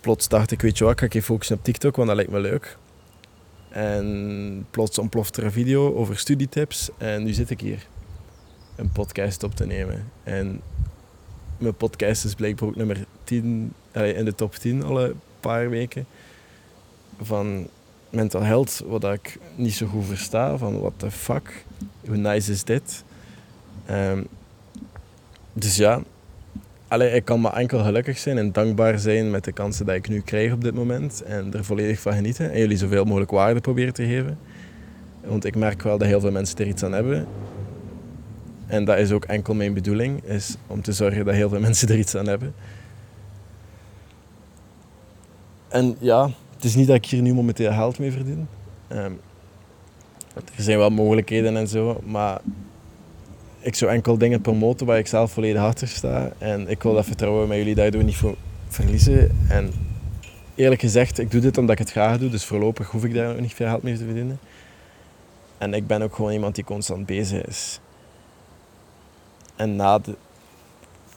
plots 0.00 0.28
dacht 0.28 0.50
ik, 0.50 0.60
weet 0.60 0.78
je 0.78 0.84
wat, 0.84 1.00
ik 1.00 1.12
ga 1.12 1.20
focussen 1.20 1.56
op 1.56 1.64
TikTok, 1.64 1.96
want 1.96 2.08
dat 2.08 2.16
lijkt 2.16 2.30
me 2.30 2.40
leuk. 2.40 2.76
En 3.74 4.66
plots 4.70 4.98
ontploft 4.98 5.36
er 5.36 5.44
een 5.44 5.52
video 5.52 5.94
over 5.94 6.18
studietips 6.18 6.90
en 6.98 7.22
nu 7.22 7.32
zit 7.32 7.50
ik 7.50 7.60
hier 7.60 7.86
een 8.76 8.92
podcast 8.92 9.42
op 9.42 9.54
te 9.54 9.66
nemen. 9.66 10.10
En 10.22 10.60
mijn 11.58 11.74
podcast 11.74 12.24
is 12.24 12.34
blijkbaar 12.34 12.68
ook 12.68 12.76
nummer 12.76 13.04
10 13.24 13.72
in 13.92 14.24
de 14.24 14.34
top 14.34 14.54
10 14.54 14.82
alle 14.84 15.14
paar 15.40 15.70
weken. 15.70 16.06
Van 17.20 17.68
mental 18.10 18.42
health, 18.42 18.82
wat 18.86 19.04
ik 19.04 19.38
niet 19.54 19.74
zo 19.74 19.86
goed 19.86 20.04
versta. 20.04 20.56
Van 20.56 20.80
what 20.80 20.92
the 20.96 21.10
fuck, 21.10 21.64
hoe 22.06 22.16
nice 22.16 22.52
is 22.52 22.64
dit? 22.64 23.04
Um, 23.90 24.26
dus 25.52 25.76
ja, 25.76 26.02
Allee, 26.88 27.10
ik 27.10 27.24
kan 27.24 27.40
maar 27.40 27.52
enkel 27.52 27.82
gelukkig 27.84 28.18
zijn 28.18 28.38
en 28.38 28.52
dankbaar 28.52 28.98
zijn 28.98 29.30
met 29.30 29.44
de 29.44 29.52
kansen 29.52 29.86
die 29.86 29.94
ik 29.94 30.08
nu 30.08 30.20
krijg 30.20 30.52
op 30.52 30.60
dit 30.64 30.74
moment. 30.74 31.22
En 31.22 31.54
er 31.54 31.64
volledig 31.64 32.00
van 32.00 32.12
genieten. 32.12 32.52
En 32.52 32.58
jullie 32.58 32.76
zoveel 32.76 33.04
mogelijk 33.04 33.30
waarde 33.30 33.60
proberen 33.60 33.92
te 33.92 34.06
geven. 34.06 34.38
Want 35.24 35.44
ik 35.44 35.56
merk 35.56 35.82
wel 35.82 35.98
dat 35.98 36.08
heel 36.08 36.20
veel 36.20 36.30
mensen 36.30 36.58
er 36.58 36.66
iets 36.66 36.82
aan 36.82 36.92
hebben. 36.92 37.26
En 38.66 38.84
dat 38.84 38.98
is 38.98 39.12
ook 39.12 39.24
enkel 39.24 39.54
mijn 39.54 39.74
bedoeling. 39.74 40.24
Is 40.24 40.56
om 40.66 40.82
te 40.82 40.92
zorgen 40.92 41.24
dat 41.24 41.34
heel 41.34 41.48
veel 41.48 41.60
mensen 41.68 41.88
er 41.88 41.98
iets 41.98 42.14
aan 42.14 42.28
hebben. 42.28 42.54
En 45.68 45.96
ja, 45.98 46.30
het 46.54 46.64
is 46.64 46.74
niet 46.74 46.86
dat 46.86 46.96
ik 46.96 47.06
hier 47.06 47.22
nu 47.22 47.34
momenteel 47.34 47.72
geld 47.72 47.98
mee 47.98 48.12
verdien. 48.12 48.48
Um, 48.88 49.20
er 50.34 50.62
zijn 50.62 50.78
wel 50.78 50.90
mogelijkheden 50.90 51.56
en 51.56 51.68
zo. 51.68 52.00
Maar 52.04 52.40
ik 53.64 53.74
zou 53.74 53.90
enkel 53.90 54.18
dingen 54.18 54.40
promoten 54.40 54.86
waar 54.86 54.98
ik 54.98 55.06
zelf 55.06 55.32
volledig 55.32 55.62
achter 55.62 55.88
sta. 55.88 56.32
En 56.38 56.68
ik 56.68 56.82
wil 56.82 56.94
dat 56.94 57.04
vertrouwen 57.04 57.48
met 57.48 57.56
jullie 57.56 57.74
dat 57.74 57.92
je 57.92 58.02
niet 58.02 58.16
voor 58.16 58.36
verliezen. 58.68 59.30
En 59.48 59.72
eerlijk 60.54 60.80
gezegd, 60.80 61.18
ik 61.18 61.30
doe 61.30 61.40
dit 61.40 61.58
omdat 61.58 61.72
ik 61.72 61.78
het 61.78 61.90
graag 61.90 62.18
doe. 62.18 62.30
Dus 62.30 62.44
voorlopig 62.44 62.90
hoef 62.90 63.04
ik 63.04 63.14
daar 63.14 63.28
nog 63.28 63.40
niet 63.40 63.54
veel 63.54 63.66
geld 63.66 63.82
mee 63.82 63.96
te 63.96 64.04
verdienen. 64.04 64.38
En 65.58 65.74
ik 65.74 65.86
ben 65.86 66.02
ook 66.02 66.14
gewoon 66.14 66.32
iemand 66.32 66.54
die 66.54 66.64
constant 66.64 67.06
bezig 67.06 67.46
is. 67.46 67.80
En 69.56 69.76
na 69.76 69.98
de, 69.98 70.14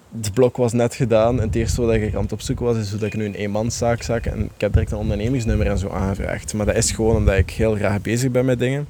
de 0.09 0.31
blok 0.31 0.57
was 0.57 0.73
net 0.73 0.95
gedaan. 0.95 1.39
En 1.39 1.45
het 1.45 1.55
eerste 1.55 1.81
wat 1.81 1.93
ik 1.93 2.15
aan 2.15 2.21
het 2.21 2.31
opzoeken 2.31 2.65
was, 2.65 2.77
is 2.77 2.91
hoe 2.91 3.05
ik 3.05 3.15
nu 3.15 3.25
een 3.25 3.35
eenmanszaak 3.35 4.01
zak. 4.01 4.25
En 4.25 4.43
ik 4.43 4.61
heb 4.61 4.73
direct 4.73 4.91
een 4.91 4.97
ondernemingsnummer 4.97 5.67
en 5.67 5.77
zo 5.77 5.89
aangevraagd. 5.89 6.53
Maar 6.53 6.65
dat 6.65 6.75
is 6.75 6.91
gewoon 6.91 7.15
omdat 7.15 7.37
ik 7.37 7.49
heel 7.49 7.75
graag 7.75 8.01
bezig 8.01 8.31
ben 8.31 8.45
met 8.45 8.59
dingen. 8.59 8.87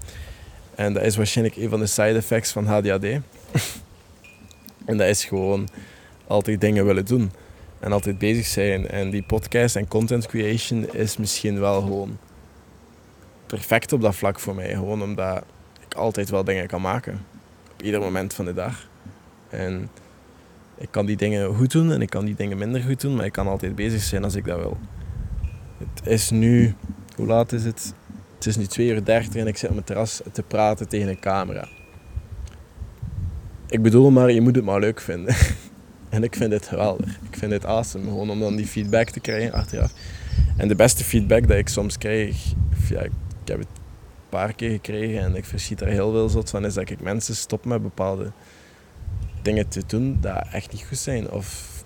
En 0.78 0.94
dat 0.94 1.04
is 1.04 1.16
waarschijnlijk 1.16 1.58
een 1.58 1.70
van 1.70 1.80
de 1.80 1.86
side 1.86 2.14
effects 2.14 2.52
van 2.52 2.66
HDAD. 2.66 3.04
en 4.86 4.98
dat 4.98 5.08
is 5.08 5.26
gewoon 5.26 5.68
altijd 6.28 6.62
dingen 6.62 6.86
willen 6.86 7.06
doen. 7.06 7.32
En 7.80 7.92
altijd 7.92 8.18
bezig 8.18 8.46
zijn. 8.46 8.88
En 8.88 9.10
die 9.10 9.24
podcast 9.24 9.76
en 9.76 9.88
content 9.88 10.28
creation 10.28 10.94
is 10.94 11.18
misschien 11.18 11.60
wel 11.60 11.82
gewoon 11.82 12.18
perfect 13.46 13.94
op 13.94 14.02
dat 14.02 14.16
vlak 14.16 14.40
voor 14.40 14.56
mij. 14.56 14.70
Gewoon 14.70 15.02
omdat 15.02 15.44
ik 15.88 15.94
altijd 15.94 16.30
wel 16.30 16.44
dingen 16.44 16.68
kan 16.68 16.82
maken. 16.82 17.26
Op 17.74 17.82
ieder 17.82 18.00
moment 18.00 18.34
van 18.34 18.46
de 18.46 18.54
dag. 18.54 18.88
En 19.50 19.90
Ik 20.78 20.88
kan 20.92 21.06
die 21.06 21.18
dingen 21.18 21.56
goed 21.56 21.72
doen 21.72 21.92
en 21.92 22.02
ik 22.02 22.10
kan 22.10 22.26
die 22.26 22.36
dingen 22.36 22.58
minder 22.58 22.82
goed 22.82 23.02
doen, 23.02 23.16
maar 23.16 23.26
ik 23.26 23.32
kan 23.32 23.48
altijd 23.48 23.76
bezig 23.76 24.02
zijn 24.02 24.24
als 24.24 24.36
ik 24.36 24.46
dat 24.46 24.58
wil. 24.58 24.78
Het 25.78 26.08
is 26.08 26.30
nu, 26.30 26.76
hoe 27.16 27.26
laat 27.26 27.52
is 27.52 27.64
het? 27.64 27.94
Het 28.38 28.46
is 28.46 28.58
nu 28.58 28.66
2 28.66 28.88
uur 28.88 29.04
30 29.04 29.36
en 29.36 29.48
ik 29.48 29.58
zit 29.58 29.68
op 29.68 29.76
mijn 29.76 29.86
terras 29.86 30.22
te 30.32 30.44
praten 30.44 30.88
tegen 30.88 31.08
een 31.08 31.20
camera. 31.20 31.68
Ik 33.70 33.82
bedoel 33.82 34.10
maar, 34.10 34.32
je 34.32 34.42
moet 34.42 34.56
het 34.56 34.66
maar 34.66 34.80
leuk 34.80 35.02
vinden. 35.02 35.36
en 36.10 36.24
ik 36.24 36.36
vind 36.36 36.52
het 36.52 36.68
geweldig. 36.68 37.20
Ik 37.30 37.38
vind 37.38 37.52
het 37.52 37.66
awesome, 37.66 38.04
gewoon 38.04 38.30
om 38.30 38.40
dan 38.40 38.56
die 38.56 38.68
feedback 38.68 39.10
te 39.10 39.20
krijgen 39.20 39.52
achteraf. 39.52 39.94
En 40.58 40.68
de 40.68 40.76
beste 40.76 41.04
feedback 41.04 41.48
dat 41.48 41.58
ik 41.58 41.68
soms 41.68 41.98
krijg, 41.98 42.54
ja, 42.90 43.02
ik 43.02 43.12
heb 43.46 43.60
het 43.60 43.68
een 43.68 44.30
paar 44.30 44.54
keer 44.54 44.70
gekregen 44.70 45.20
en 45.20 45.36
ik 45.36 45.46
verschiet 45.46 45.82
er 45.82 45.88
heel 45.88 46.12
veel 46.12 46.30
zot 46.30 46.50
van, 46.50 46.66
is 46.66 46.74
dat 46.74 46.90
ik 46.90 47.02
mensen 47.02 47.36
stop 47.36 47.66
met 47.66 47.82
bepaalde 47.82 48.32
dingen 49.42 49.68
te 49.68 49.84
doen 49.88 50.18
dat 50.22 50.48
echt 50.52 50.72
niet 50.72 50.86
goed 50.88 50.98
zijn. 50.98 51.32
Of 51.32 51.77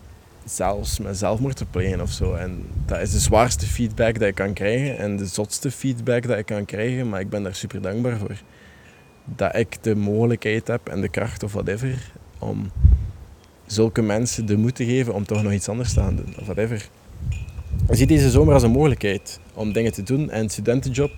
zelfs 0.46 1.00
met 1.00 1.18
zelfmoord 1.18 1.56
te 1.56 1.66
plegen 1.66 2.02
of 2.02 2.12
zo. 2.12 2.34
En 2.34 2.66
dat 2.86 3.00
is 3.00 3.12
de 3.12 3.20
zwaarste 3.20 3.66
feedback 3.66 4.20
dat 4.20 4.28
ik 4.28 4.36
kan 4.36 4.54
krijgen 4.54 4.98
en 4.98 5.18
de 5.18 5.26
zotste 5.26 5.72
feedback 5.72 6.28
dat 6.28 6.38
ik 6.38 6.46
kan 6.46 6.66
krijgen, 6.66 7.10
maar 7.10 7.20
ik 7.20 7.30
ben 7.30 7.44
daar 7.44 7.56
super 7.56 7.82
dankbaar 7.82 8.18
voor. 8.18 8.42
Dat 9.26 9.56
ik 9.56 9.84
de 9.84 9.96
mogelijkheid 9.96 10.68
heb 10.68 10.88
en 10.88 11.02
de 11.02 11.10
kracht 11.10 11.44
of 11.44 11.54
whatever 11.54 12.12
om 12.40 12.72
zulke 13.66 14.02
mensen 14.02 14.46
de 14.46 14.58
moed 14.58 14.76
te 14.76 14.86
geven 14.86 15.14
om 15.14 15.26
toch 15.26 15.44
nog 15.44 15.52
iets 15.52 15.70
anders 15.70 15.94
te 15.94 16.00
gaan 16.00 16.16
doen 16.16 16.34
of 16.40 16.46
whatever. 16.46 16.90
Je 17.88 17.96
ziet 17.96 18.08
deze 18.08 18.30
zomer 18.30 18.54
als 18.54 18.64
een 18.64 18.72
mogelijkheid 18.72 19.40
om 19.54 19.74
dingen 19.74 19.92
te 19.92 20.04
doen 20.04 20.30
en 20.30 20.50
studentenjob. 20.50 21.12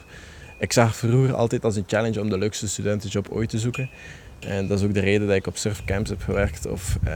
Ik 0.60 0.74
zag 0.74 0.96
vroeger 0.96 1.34
altijd 1.34 1.65
als 1.65 1.75
een 1.75 1.84
challenge 1.88 2.22
om 2.22 2.30
de 2.30 2.38
leukste 2.38 2.68
studentenjob 2.68 3.30
ooit 3.30 3.50
te 3.50 3.60
zoeken. 3.60 3.89
En 4.39 4.68
dat 4.68 4.80
is 4.80 4.86
ook 4.86 4.94
de 4.94 5.00
reden 5.00 5.27
dat 5.27 5.36
ik 5.36 5.48
op 5.48 5.58
surfcamps 5.58 6.10
heb 6.10 6.22
gewerkt 6.22 6.65
of 6.65 6.98
eh, 7.03 7.13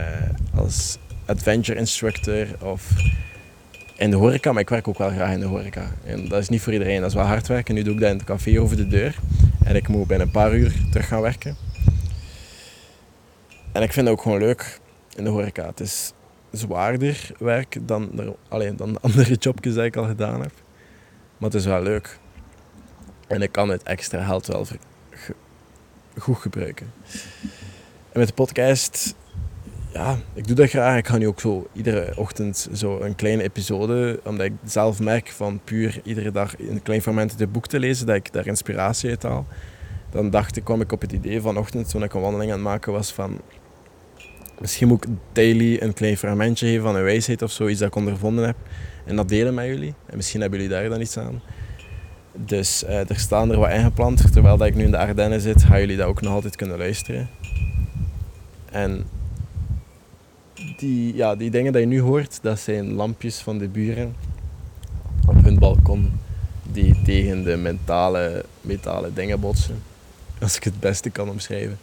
als 0.54 0.98
adventure 1.28 1.78
instructor 1.78 2.46
of 2.60 2.90
in 3.96 4.10
de 4.10 4.16
horeca, 4.16 4.52
maar 4.52 4.62
ik 4.62 4.68
werk 4.68 4.88
ook 4.88 4.98
wel 4.98 5.10
graag 5.10 5.32
in 5.32 5.40
de 5.40 5.46
horeca. 5.46 5.92
En 6.04 6.28
dat 6.28 6.40
is 6.40 6.48
niet 6.48 6.60
voor 6.60 6.72
iedereen, 6.72 7.00
dat 7.00 7.08
is 7.10 7.16
wel 7.16 7.24
hard 7.24 7.46
werken. 7.46 7.74
Nu 7.74 7.82
doe 7.82 7.94
ik 7.94 8.00
dat 8.00 8.10
in 8.10 8.16
het 8.16 8.26
café 8.26 8.60
over 8.60 8.76
de 8.76 8.86
deur 8.86 9.18
en 9.64 9.76
ik 9.76 9.88
moet 9.88 10.06
binnen 10.06 10.26
een 10.26 10.32
paar 10.32 10.54
uur 10.54 10.74
terug 10.90 11.08
gaan 11.08 11.20
werken. 11.20 11.56
En 13.72 13.82
ik 13.82 13.92
vind 13.92 14.06
het 14.06 14.16
ook 14.16 14.22
gewoon 14.22 14.38
leuk 14.38 14.80
in 15.16 15.24
de 15.24 15.30
horeca. 15.30 15.66
Het 15.66 15.80
is 15.80 16.12
zwaarder 16.50 17.30
werk 17.38 17.78
dan, 17.80 18.36
alleen, 18.48 18.76
dan 18.76 18.92
de 18.92 19.00
andere 19.08 19.34
jobjes 19.34 19.74
die 19.74 19.84
ik 19.84 19.96
al 19.96 20.06
gedaan 20.06 20.40
heb. 20.40 20.52
Maar 21.38 21.50
het 21.50 21.58
is 21.60 21.64
wel 21.64 21.82
leuk. 21.82 22.18
En 23.26 23.42
ik 23.42 23.52
kan 23.52 23.68
het 23.68 23.82
extra 23.82 24.24
geld 24.24 24.46
wel 24.46 24.66
goed 26.18 26.36
gebruiken. 26.36 26.92
En 28.12 28.18
met 28.18 28.28
de 28.28 28.34
podcast 28.34 29.14
ja, 29.92 30.18
ik 30.34 30.46
doe 30.46 30.56
dat 30.56 30.68
graag. 30.68 30.98
Ik 30.98 31.06
ga 31.06 31.16
nu 31.16 31.26
ook 31.26 31.40
zo 31.40 31.68
iedere 31.72 32.12
ochtend 32.16 32.68
zo 32.72 33.00
een 33.00 33.14
kleine 33.14 33.42
episode, 33.42 34.20
omdat 34.24 34.46
ik 34.46 34.52
zelf 34.64 35.00
merk 35.00 35.28
van 35.28 35.60
puur 35.64 36.00
iedere 36.04 36.30
dag 36.30 36.58
een 36.58 36.82
klein 36.82 37.02
fragment 37.02 37.30
uit 37.30 37.40
het 37.40 37.52
boek 37.52 37.66
te 37.66 37.78
lezen, 37.78 38.06
dat 38.06 38.16
ik 38.16 38.32
daar 38.32 38.46
inspiratie 38.46 39.10
uit 39.10 39.22
haal. 39.22 39.46
Dan 40.10 40.30
dacht 40.30 40.56
ik, 40.56 40.64
kwam 40.64 40.80
ik 40.80 40.92
op 40.92 41.00
het 41.00 41.12
idee 41.12 41.40
vanochtend, 41.40 41.90
toen 41.90 42.02
ik 42.02 42.14
een 42.14 42.20
wandeling 42.20 42.50
aan 42.50 42.58
het 42.58 42.66
maken 42.66 42.92
was, 42.92 43.12
van 43.12 43.40
misschien 44.60 44.88
moet 44.88 45.04
ik 45.04 45.10
daily 45.32 45.76
een 45.80 45.92
klein 45.92 46.16
fragmentje 46.16 46.66
geven 46.66 46.82
van 46.82 46.96
een 46.96 47.02
wijsheid 47.02 47.42
of 47.42 47.50
zoiets 47.50 47.78
dat 47.78 47.88
ik 47.88 47.94
ondervonden 47.94 48.46
heb. 48.46 48.56
En 49.04 49.16
dat 49.16 49.28
delen 49.28 49.54
met 49.54 49.66
jullie. 49.66 49.94
En 50.06 50.16
misschien 50.16 50.40
hebben 50.40 50.60
jullie 50.60 50.74
daar 50.74 50.88
dan 50.88 51.00
iets 51.00 51.16
aan. 51.16 51.42
Dus 52.32 52.84
uh, 52.84 53.10
er 53.10 53.18
staan 53.18 53.50
er 53.50 53.58
wat 53.58 53.70
ingeplant. 53.70 54.32
Terwijl 54.32 54.56
dat 54.56 54.66
ik 54.66 54.74
nu 54.74 54.84
in 54.84 54.90
de 54.90 54.98
Ardennen 54.98 55.40
zit, 55.40 55.62
gaan 55.62 55.80
jullie 55.80 55.96
dat 55.96 56.06
ook 56.06 56.20
nog 56.20 56.32
altijd 56.32 56.56
kunnen 56.56 56.78
luisteren. 56.78 57.28
En 58.70 59.04
die, 60.76 61.14
ja, 61.14 61.36
die 61.36 61.50
dingen 61.50 61.72
die 61.72 61.80
je 61.80 61.86
nu 61.86 62.00
hoort, 62.00 62.38
dat 62.42 62.58
zijn 62.58 62.92
lampjes 62.92 63.38
van 63.38 63.58
de 63.58 63.68
buren 63.68 64.14
op 65.26 65.42
hun 65.42 65.58
balkon 65.58 66.12
die 66.72 67.02
tegen 67.02 67.44
de 67.44 67.56
mentale, 67.56 68.44
metalen 68.60 69.14
dingen 69.14 69.40
botsen. 69.40 69.82
Als 70.40 70.56
ik 70.56 70.64
het 70.64 70.80
beste 70.80 71.10
kan 71.10 71.28
omschrijven. 71.28 71.78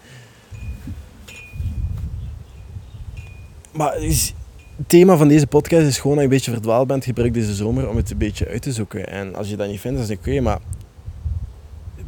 Maar 3.71 3.93
het 3.93 4.33
thema 4.87 5.17
van 5.17 5.27
deze 5.27 5.47
podcast 5.47 5.87
is 5.87 5.99
gewoon 5.99 6.15
dat 6.15 6.25
je 6.25 6.29
een 6.29 6.35
beetje 6.35 6.51
verdwaald 6.51 6.87
bent. 6.87 7.03
Gebruik 7.03 7.33
deze 7.33 7.53
zomer 7.53 7.89
om 7.89 7.95
het 7.95 8.11
een 8.11 8.17
beetje 8.17 8.47
uit 8.47 8.61
te 8.61 8.71
zoeken. 8.71 9.07
En 9.07 9.35
als 9.35 9.49
je 9.49 9.55
dat 9.55 9.67
niet 9.67 9.79
vindt, 9.79 9.97
dan 9.97 10.05
is 10.05 10.11
het 10.11 10.19
oké. 10.19 10.39
maar 10.39 10.59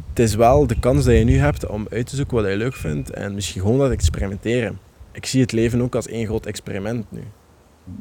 het 0.08 0.18
is 0.18 0.34
wel 0.34 0.66
de 0.66 0.78
kans 0.78 1.04
dat 1.04 1.14
je 1.14 1.24
nu 1.24 1.38
hebt 1.38 1.66
om 1.66 1.86
uit 1.90 2.06
te 2.06 2.16
zoeken 2.16 2.36
wat 2.36 2.46
je 2.46 2.56
leuk 2.56 2.74
vindt. 2.74 3.10
En 3.10 3.34
misschien 3.34 3.60
gewoon 3.60 3.78
dat 3.78 3.90
experimenteren 3.90 4.78
ik 5.12 5.26
zie 5.26 5.40
het 5.40 5.52
leven 5.52 5.80
ook 5.80 5.94
als 5.94 6.06
één 6.06 6.26
groot 6.26 6.46
experiment 6.46 7.10
nu. 7.10 7.22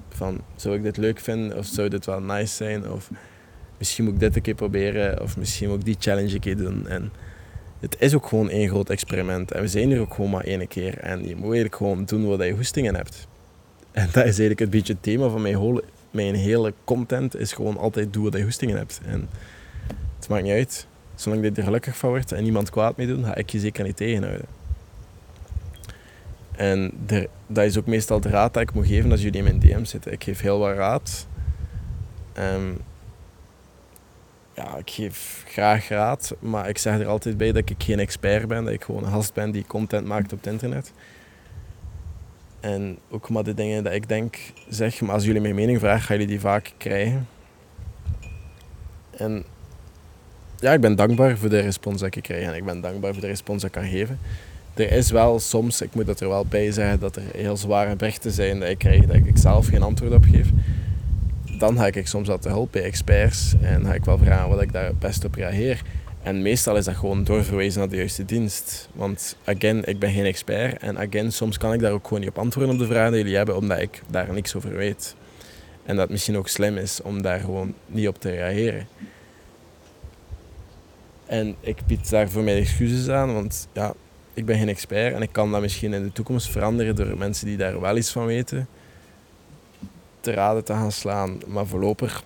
Van, 0.10 0.42
zou 0.56 0.76
ik 0.76 0.84
dit 0.84 0.98
leuk 0.98 1.20
vinden 1.20 1.58
of 1.58 1.66
zou 1.66 1.90
dit 1.90 2.06
wel 2.06 2.22
nice 2.22 2.56
zijn? 2.56 2.92
Of 2.92 3.10
misschien 3.78 4.04
moet 4.04 4.14
ik 4.14 4.20
dit 4.20 4.36
een 4.36 4.42
keer 4.42 4.56
proberen 4.56 5.22
of 5.22 5.38
misschien 5.38 5.70
moet 5.70 5.80
ik 5.80 5.86
die 5.86 5.96
challenge 6.00 6.34
een 6.34 6.40
keer 6.40 6.58
doen. 6.58 6.88
En 6.88 7.12
het 7.80 7.96
is 8.00 8.14
ook 8.14 8.26
gewoon 8.26 8.50
één 8.50 8.70
groot 8.70 8.90
experiment. 8.90 9.52
En 9.52 9.62
we 9.62 9.68
zijn 9.68 9.88
hier 9.88 10.00
ook 10.00 10.14
gewoon 10.14 10.30
maar 10.30 10.44
één 10.44 10.68
keer. 10.68 10.98
En 10.98 11.20
je 11.20 11.36
moet 11.36 11.44
eigenlijk 11.44 11.76
gewoon 11.76 12.06
doen 12.06 12.28
wat 12.28 12.44
je 12.44 12.54
hoestingen 12.54 12.96
hebt. 12.96 13.28
En 13.92 14.06
dat 14.06 14.16
is 14.16 14.24
eigenlijk 14.24 14.60
een 14.60 14.70
beetje 14.70 14.94
het 14.94 15.04
thema 15.04 15.30
van 15.30 15.42
mijn 15.42 15.60
hele, 15.60 15.84
mijn 16.12 16.36
hele 16.36 16.74
content. 16.84 17.36
Is 17.36 17.54
gewoon 17.54 17.78
altijd 17.78 18.14
doen 18.14 18.24
wat 18.24 18.34
je 18.34 18.44
hoestingen 18.44 18.78
hebt. 18.78 19.02
En 19.06 19.30
het 20.18 20.30
maakt 20.30 20.44
niet 20.44 20.52
uit. 20.52 20.88
Zolang 21.16 21.44
je 21.44 21.52
er 21.52 21.64
gelukkig 21.64 21.98
van 21.98 22.10
wordt 22.10 22.32
en 22.32 22.44
niemand 22.44 22.70
kwaad 22.70 22.98
mee 22.98 23.08
doen, 23.08 23.24
ga 23.24 23.36
ik 23.36 23.50
je 23.50 23.60
zeker 23.60 23.84
niet 23.84 23.98
tegenhouden. 23.98 24.46
En 26.58 26.92
dat 27.48 27.66
is 27.66 27.78
ook 27.78 27.86
meestal 27.86 28.20
de 28.20 28.30
raad 28.30 28.54
dat 28.54 28.64
ik 28.64 28.74
moet 28.74 28.88
geven 28.88 29.12
als 29.12 29.22
jullie 29.22 29.38
in 29.38 29.44
mijn 29.44 29.60
DM 29.60 29.84
zitten. 29.84 30.12
Ik 30.12 30.24
geef 30.24 30.42
heel 30.42 30.60
wat 30.60 30.76
raad. 30.76 31.28
Um, 32.40 32.78
ja, 34.54 34.76
ik 34.78 34.90
geef 34.90 35.44
graag 35.48 35.88
raad, 35.88 36.36
maar 36.40 36.70
ik 36.70 36.78
zeg 36.78 37.00
er 37.00 37.08
altijd 37.08 37.38
bij 37.38 37.52
dat 37.52 37.70
ik 37.70 37.84
geen 37.84 38.00
expert 38.00 38.48
ben, 38.48 38.64
dat 38.64 38.74
ik 38.74 38.84
gewoon 38.84 39.04
een 39.04 39.12
gast 39.12 39.34
ben 39.34 39.52
die 39.52 39.66
content 39.68 40.08
maakt 40.08 40.34
op 40.34 40.38
het 40.38 40.48
internet. 40.48 40.92
En 42.60 42.98
ook 43.10 43.30
maar 43.30 43.44
de 43.44 43.54
dingen 43.54 43.84
dat 43.84 43.94
ik 43.94 44.08
denk, 44.08 44.38
zeg, 44.70 45.02
maar 45.02 45.14
als 45.14 45.26
jullie 45.26 45.42
mijn 45.42 45.56
mening 45.56 45.80
vragen, 45.80 46.02
gaan 46.02 46.16
jullie 46.16 46.32
die 46.32 46.40
vaak 46.40 46.74
krijgen. 46.78 47.28
En 49.12 49.44
ja, 50.60 50.74
ik 50.74 50.82
ben 50.82 50.96
dankbaar 50.96 51.38
voor 51.38 51.50
de 51.50 51.60
respons 51.60 52.00
dat 52.02 52.16
ik 52.16 52.24
krijg 52.24 52.48
en 52.48 52.56
ik 52.56 52.66
ben 52.66 52.82
dankbaar 52.82 53.12
voor 53.12 53.22
de 53.22 53.28
respons 53.28 53.62
dat 53.62 53.76
ik 53.76 53.82
kan 53.82 53.90
geven 53.90 54.20
er 54.80 54.92
is 54.92 55.12
wel 55.12 55.40
soms, 55.40 55.82
ik 55.82 55.96
moet 55.96 56.06
dat 56.06 56.20
er 56.20 56.28
wel 56.28 56.46
bij 56.46 56.72
zeggen, 56.72 57.00
dat 57.00 57.16
er 57.16 57.22
heel 57.36 57.58
zware 57.58 57.96
berichten 57.96 58.32
zijn 58.32 58.60
dat 58.60 58.70
ik 58.70 58.78
krijg 58.78 59.06
dat 59.06 59.16
ik 59.16 59.38
zelf 59.38 59.68
geen 59.68 59.84
antwoord 59.84 60.14
op 60.14 60.26
geef. 60.32 60.48
Dan 61.58 61.78
ga 61.78 61.86
ik 61.86 62.08
soms 62.08 62.28
wat 62.28 62.42
te 62.42 62.50
hulp 62.50 62.72
bij 62.72 62.84
experts 62.84 63.56
en 63.62 63.86
ga 63.86 63.94
ik 63.94 64.06
wel 64.06 64.18
vragen 64.18 64.50
wat 64.50 64.62
ik 64.62 64.72
daar 64.72 64.86
het 64.86 65.00
best 65.00 65.26
op 65.26 65.36
reageer. 65.36 65.82
En 66.24 66.42
meestal 66.42 66.78
is 66.78 66.86
dat 66.86 66.96
gewoon 66.96 67.24
doorverwezen 67.24 67.80
naar 67.80 67.90
de 67.90 67.96
juiste 67.96 68.26
dienst. 68.26 68.90
Want 68.94 69.36
again, 69.44 69.86
ik 69.86 70.00
ben 70.00 70.14
geen 70.14 70.26
expert 70.26 70.82
en 70.82 70.98
again, 70.98 71.32
soms 71.32 71.58
kan 71.58 71.74
ik 71.74 71.80
daar 71.80 71.92
ook 71.92 72.04
gewoon 72.04 72.20
niet 72.20 72.30
op 72.30 72.38
antwoorden 72.38 72.74
op 72.74 72.80
de 72.80 72.86
vragen 72.86 73.12
die 73.12 73.20
jullie 73.20 73.36
hebben, 73.36 73.58
omdat 73.58 73.80
ik 73.80 74.02
daar 74.10 74.34
niks 74.34 74.56
over 74.56 74.76
weet. 74.76 75.16
En 75.86 75.96
dat 75.96 76.04
het 76.04 76.12
misschien 76.12 76.38
ook 76.38 76.48
slim 76.48 76.78
is 76.78 77.02
om 77.02 77.22
daar 77.22 77.40
gewoon 77.40 77.74
niet 77.86 78.08
op 78.08 78.20
te 78.20 78.30
reageren. 78.30 78.88
En 81.26 81.56
ik 81.60 81.78
bied 81.86 82.10
daarvoor 82.10 82.44
mijn 82.44 82.58
excuses 82.58 83.10
aan, 83.10 83.34
want 83.34 83.68
ja, 83.74 83.94
ik 84.38 84.46
ben 84.46 84.58
geen 84.58 84.70
expert 84.70 85.14
en 85.14 85.22
ik 85.22 85.32
kan 85.32 85.52
dat 85.52 85.62
misschien 85.62 85.94
in 85.94 86.04
de 86.04 86.12
toekomst 86.12 86.50
veranderen 86.50 86.96
door 86.96 87.18
mensen 87.18 87.46
die 87.46 87.58
daar 87.58 87.82
wel 87.82 87.98
iets 87.98 88.12
van 88.12 88.26
weten 88.26 88.68
te 90.20 90.32
raden 90.32 90.64
te 90.64 90.74
gaan 90.74 90.92
slaan. 90.92 91.38
Maar 91.48 91.68
voorlopig, 91.68 92.24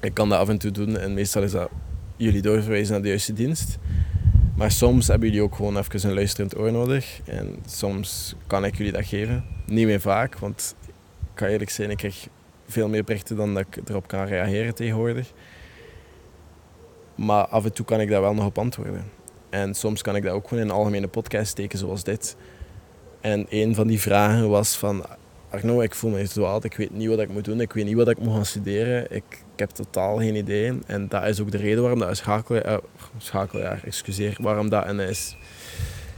ik 0.00 0.14
kan 0.14 0.28
dat 0.28 0.38
af 0.38 0.48
en 0.48 0.58
toe 0.58 0.70
doen 0.70 0.98
en 0.98 1.14
meestal 1.14 1.42
is 1.42 1.50
dat 1.50 1.70
jullie 2.16 2.42
doorverwijzen 2.42 2.92
naar 2.92 3.02
de 3.02 3.08
juiste 3.08 3.32
dienst. 3.32 3.78
Maar 4.56 4.70
soms 4.70 5.06
hebben 5.06 5.28
jullie 5.28 5.42
ook 5.42 5.54
gewoon 5.54 5.78
even 5.78 6.08
een 6.08 6.14
luisterend 6.14 6.56
oor 6.56 6.72
nodig 6.72 7.20
en 7.24 7.56
soms 7.66 8.34
kan 8.46 8.64
ik 8.64 8.76
jullie 8.76 8.92
dat 8.92 9.06
geven. 9.06 9.44
Niet 9.66 9.86
meer 9.86 10.00
vaak, 10.00 10.38
want 10.38 10.74
ik 10.86 10.94
kan 11.34 11.48
eerlijk 11.48 11.70
zijn, 11.70 11.90
ik 11.90 11.96
krijg 11.96 12.26
veel 12.66 12.88
meer 12.88 13.04
berichten 13.04 13.36
dan 13.36 13.54
dat 13.54 13.66
ik 13.70 13.88
erop 13.88 14.06
kan 14.06 14.24
reageren 14.24 14.74
tegenwoordig. 14.74 15.32
Maar 17.14 17.46
af 17.46 17.64
en 17.64 17.72
toe 17.72 17.84
kan 17.84 18.00
ik 18.00 18.08
daar 18.08 18.20
wel 18.20 18.34
nog 18.34 18.46
op 18.46 18.58
antwoorden. 18.58 19.22
En 19.54 19.74
soms 19.74 20.02
kan 20.02 20.16
ik 20.16 20.22
dat 20.22 20.32
ook 20.32 20.48
gewoon 20.48 20.62
in 20.62 20.68
een 20.68 20.74
algemene 20.74 21.08
podcast 21.08 21.50
steken 21.50 21.78
zoals 21.78 22.04
dit. 22.04 22.36
En 23.20 23.46
een 23.48 23.74
van 23.74 23.86
die 23.86 24.00
vragen 24.00 24.48
was 24.48 24.76
van... 24.76 25.04
Arno, 25.50 25.80
ik 25.80 25.94
voel 25.94 26.10
me 26.10 26.44
oud, 26.44 26.64
ik 26.64 26.76
weet 26.76 26.94
niet 26.94 27.08
wat 27.08 27.18
ik 27.18 27.28
moet 27.28 27.44
doen, 27.44 27.60
ik 27.60 27.72
weet 27.72 27.84
niet 27.84 27.94
wat 27.94 28.08
ik 28.08 28.18
moet 28.18 28.34
gaan 28.34 28.44
studeren. 28.44 29.06
Ik, 29.10 29.24
heb 29.56 29.70
totaal 29.70 30.16
geen 30.16 30.34
idee. 30.34 30.78
En 30.86 31.08
dat 31.08 31.24
is 31.24 31.40
ook 31.40 31.50
de 31.50 31.56
reden 31.56 31.80
waarom 31.80 31.98
dat 31.98 32.08
een 32.08 32.16
schakeljaar, 32.16 32.72
uh, 32.72 32.78
schakeljaar 33.18 33.80
excuseer, 33.84 34.36
waarom 34.40 34.68
dat 34.68 34.86
een, 34.86 35.00
is, 35.00 35.36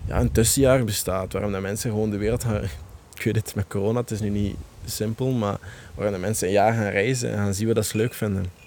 ja, 0.06 0.20
een 0.20 0.32
tussenjaar 0.32 0.84
bestaat. 0.84 1.32
Waarom 1.32 1.52
dat 1.52 1.60
mensen 1.60 1.90
gewoon 1.90 2.10
de 2.10 2.16
wereld 2.16 2.44
gaan... 2.44 2.62
Ik 3.16 3.22
weet 3.22 3.36
het, 3.36 3.54
met 3.54 3.66
corona, 3.68 4.00
het 4.00 4.10
is 4.10 4.20
nu 4.20 4.28
niet 4.28 4.56
simpel, 4.84 5.30
maar 5.30 5.58
waarom 5.94 6.14
de 6.14 6.20
mensen 6.20 6.46
een 6.46 6.52
jaar 6.52 6.72
gaan 6.72 6.90
reizen 6.90 7.30
en 7.30 7.36
gaan 7.36 7.54
zien 7.54 7.74
wat 7.74 7.86
ze 7.86 7.96
leuk 7.96 8.14
vinden. 8.14 8.65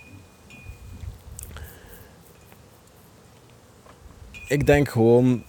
Ik 4.50 4.66
denk 4.66 4.90
gewoon 4.90 5.44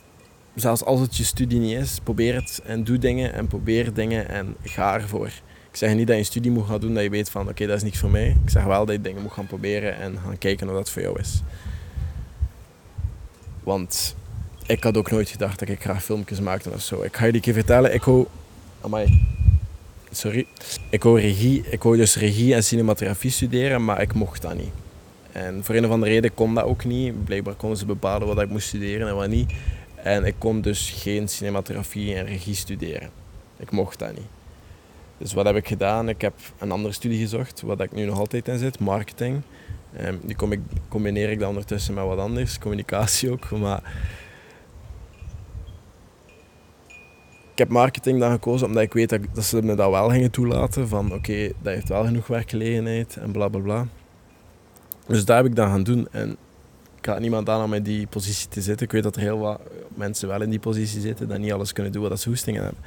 zelfs 0.54 0.84
als 0.84 1.00
het 1.00 1.16
je 1.16 1.24
studie 1.24 1.58
niet 1.58 1.76
is, 1.76 1.98
probeer 2.02 2.34
het 2.34 2.60
en 2.64 2.84
doe 2.84 2.98
dingen 2.98 3.32
en 3.32 3.46
probeer 3.46 3.94
dingen 3.94 4.28
en 4.28 4.56
ga 4.62 4.94
ervoor. 4.94 5.26
Ik 5.70 5.76
zeg 5.76 5.94
niet 5.94 6.06
dat 6.06 6.16
je 6.16 6.22
een 6.22 6.26
studie 6.26 6.50
moet 6.50 6.66
gaan 6.66 6.80
doen 6.80 6.94
dat 6.94 7.02
je 7.02 7.10
weet 7.10 7.30
van 7.30 7.48
oké, 7.48 7.66
dat 7.66 7.76
is 7.76 7.82
niks 7.82 7.98
voor 7.98 8.10
mij. 8.10 8.36
Ik 8.44 8.50
zeg 8.50 8.64
wel 8.64 8.86
dat 8.86 8.94
je 8.94 9.00
dingen 9.00 9.22
moet 9.22 9.32
gaan 9.32 9.46
proberen 9.46 9.96
en 9.96 10.18
gaan 10.24 10.38
kijken 10.38 10.68
of 10.68 10.74
dat 10.74 10.90
voor 10.90 11.02
jou 11.02 11.20
is. 11.20 11.42
Want 13.62 14.16
ik 14.66 14.82
had 14.82 14.96
ook 14.96 15.10
nooit 15.10 15.28
gedacht 15.28 15.58
dat 15.58 15.68
ik 15.68 15.80
graag 15.80 16.04
filmpjes 16.04 16.40
maakte 16.40 16.70
of 16.70 16.80
zo. 16.80 17.02
Ik 17.02 17.16
ga 17.16 17.24
je 17.24 17.32
die 17.32 17.40
keer 17.40 17.54
vertellen, 17.54 17.94
ik 17.94 18.02
hou... 18.02 18.26
Amai. 18.80 19.26
Sorry. 20.10 20.46
Ik 20.88 21.02
wou, 21.02 21.20
regie, 21.20 21.64
ik 21.70 21.82
wou 21.82 21.96
dus 21.96 22.16
regie 22.16 22.54
en 22.54 22.64
cinematografie 22.64 23.30
studeren, 23.30 23.84
maar 23.84 24.02
ik 24.02 24.14
mocht 24.14 24.42
dat 24.42 24.54
niet. 24.56 24.72
En 25.32 25.64
voor 25.64 25.74
een 25.74 25.84
of 25.84 25.90
andere 25.90 26.12
reden 26.12 26.34
kon 26.34 26.54
dat 26.54 26.64
ook 26.64 26.84
niet. 26.84 27.24
Blijkbaar 27.24 27.54
konden 27.54 27.78
ze 27.78 27.86
bepalen 27.86 28.26
wat 28.26 28.40
ik 28.40 28.50
moest 28.50 28.68
studeren 28.68 29.08
en 29.08 29.16
wat 29.16 29.28
niet. 29.28 29.52
En 29.94 30.24
ik 30.24 30.34
kon 30.38 30.60
dus 30.60 30.90
geen 30.90 31.28
cinematografie 31.28 32.14
en 32.14 32.26
regie 32.26 32.54
studeren. 32.54 33.10
Ik 33.56 33.70
mocht 33.70 33.98
dat 33.98 34.12
niet. 34.12 34.28
Dus 35.18 35.32
wat 35.32 35.44
heb 35.44 35.56
ik 35.56 35.68
gedaan? 35.68 36.08
Ik 36.08 36.20
heb 36.20 36.34
een 36.58 36.70
andere 36.70 36.94
studie 36.94 37.18
gezocht, 37.18 37.60
wat 37.60 37.80
ik 37.80 37.92
nu 37.92 38.04
nog 38.04 38.18
altijd 38.18 38.48
in 38.48 38.58
zit, 38.58 38.78
marketing. 38.78 39.42
Um, 40.00 40.20
die 40.24 40.36
combineer 40.88 41.30
ik 41.30 41.38
dan 41.38 41.48
ondertussen 41.48 41.94
met 41.94 42.04
wat 42.04 42.18
anders, 42.18 42.58
communicatie 42.58 43.30
ook. 43.30 43.50
Maar 43.50 43.82
ik 47.52 47.58
heb 47.58 47.68
marketing 47.68 48.20
dan 48.20 48.30
gekozen 48.30 48.66
omdat 48.66 48.82
ik 48.82 48.92
weet 48.92 49.08
dat, 49.08 49.20
dat 49.32 49.44
ze 49.44 49.62
me 49.62 49.74
dat 49.74 49.90
wel 49.90 50.10
gingen 50.10 50.30
toelaten. 50.30 50.88
Van 50.88 51.12
oké, 51.14 51.52
dat 51.62 51.74
heeft 51.74 51.88
wel 51.88 52.04
genoeg 52.04 52.26
werkgelegenheid 52.26 53.16
en 53.16 53.30
bla 53.30 53.48
bla 53.48 53.60
bla. 53.60 53.86
Dus 55.10 55.24
dat 55.24 55.36
heb 55.36 55.46
ik 55.46 55.56
dan 55.56 55.68
gaan 55.68 55.82
doen. 55.82 56.08
En 56.10 56.36
ik 56.98 57.06
had 57.06 57.20
niemand 57.20 57.48
aan 57.48 57.64
om 57.64 57.74
in 57.74 57.82
die 57.82 58.06
positie 58.06 58.48
te 58.48 58.60
zitten. 58.60 58.86
Ik 58.86 58.92
weet 58.92 59.02
dat 59.02 59.16
er 59.16 59.22
heel 59.22 59.38
wat 59.38 59.60
mensen 59.94 60.28
wel 60.28 60.42
in 60.42 60.50
die 60.50 60.58
positie 60.58 61.00
zitten, 61.00 61.28
dat 61.28 61.38
niet 61.38 61.52
alles 61.52 61.72
kunnen 61.72 61.92
doen 61.92 62.08
wat 62.08 62.20
ze 62.20 62.28
hoestingen 62.28 62.62
hebben. 62.62 62.82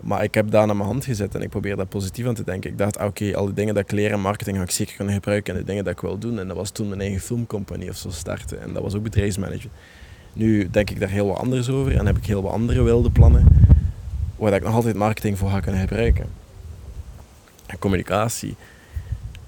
Maar 0.00 0.22
ik 0.22 0.34
heb 0.34 0.50
daar 0.50 0.66
naar 0.66 0.76
mijn 0.76 0.88
hand 0.88 1.04
gezet 1.04 1.34
en 1.34 1.42
ik 1.42 1.48
probeer 1.48 1.76
daar 1.76 1.86
positief 1.86 2.26
aan 2.26 2.34
te 2.34 2.44
denken. 2.44 2.70
Ik 2.70 2.78
dacht, 2.78 2.98
ah, 2.98 3.06
oké, 3.06 3.36
al 3.36 3.44
die 3.44 3.54
dingen 3.54 3.74
dat 3.74 3.82
ik 3.82 3.90
leer 3.90 4.10
in 4.10 4.20
marketing 4.20 4.56
ga 4.56 4.62
ik 4.62 4.70
zeker 4.70 4.96
kunnen 4.96 5.14
gebruiken 5.14 5.54
en 5.54 5.60
de 5.60 5.66
dingen 5.66 5.84
dat 5.84 5.92
ik 5.92 6.00
wil 6.00 6.18
doen. 6.18 6.38
En 6.38 6.48
dat 6.48 6.56
was 6.56 6.70
toen 6.70 6.88
mijn 6.88 7.00
eigen 7.00 7.20
filmcompagnie 7.20 7.90
of 7.90 7.96
zo 7.96 8.10
starten. 8.10 8.60
En 8.60 8.72
dat 8.72 8.82
was 8.82 8.94
ook 8.94 9.02
bedrijfsmanagement. 9.02 9.76
Nu 10.32 10.70
denk 10.70 10.90
ik 10.90 11.00
daar 11.00 11.08
heel 11.08 11.26
wat 11.26 11.38
anders 11.38 11.68
over 11.68 11.96
en 11.96 12.06
heb 12.06 12.16
ik 12.16 12.26
heel 12.26 12.42
wat 12.42 12.52
andere 12.52 12.82
wilde 12.82 13.10
plannen. 13.10 13.46
Waar 14.36 14.52
ik 14.52 14.62
nog 14.62 14.74
altijd 14.74 14.96
marketing 14.96 15.38
voor 15.38 15.50
ga 15.50 15.60
kunnen 15.60 15.80
gebruiken. 15.80 16.26
En 17.66 17.78
communicatie. 17.78 18.56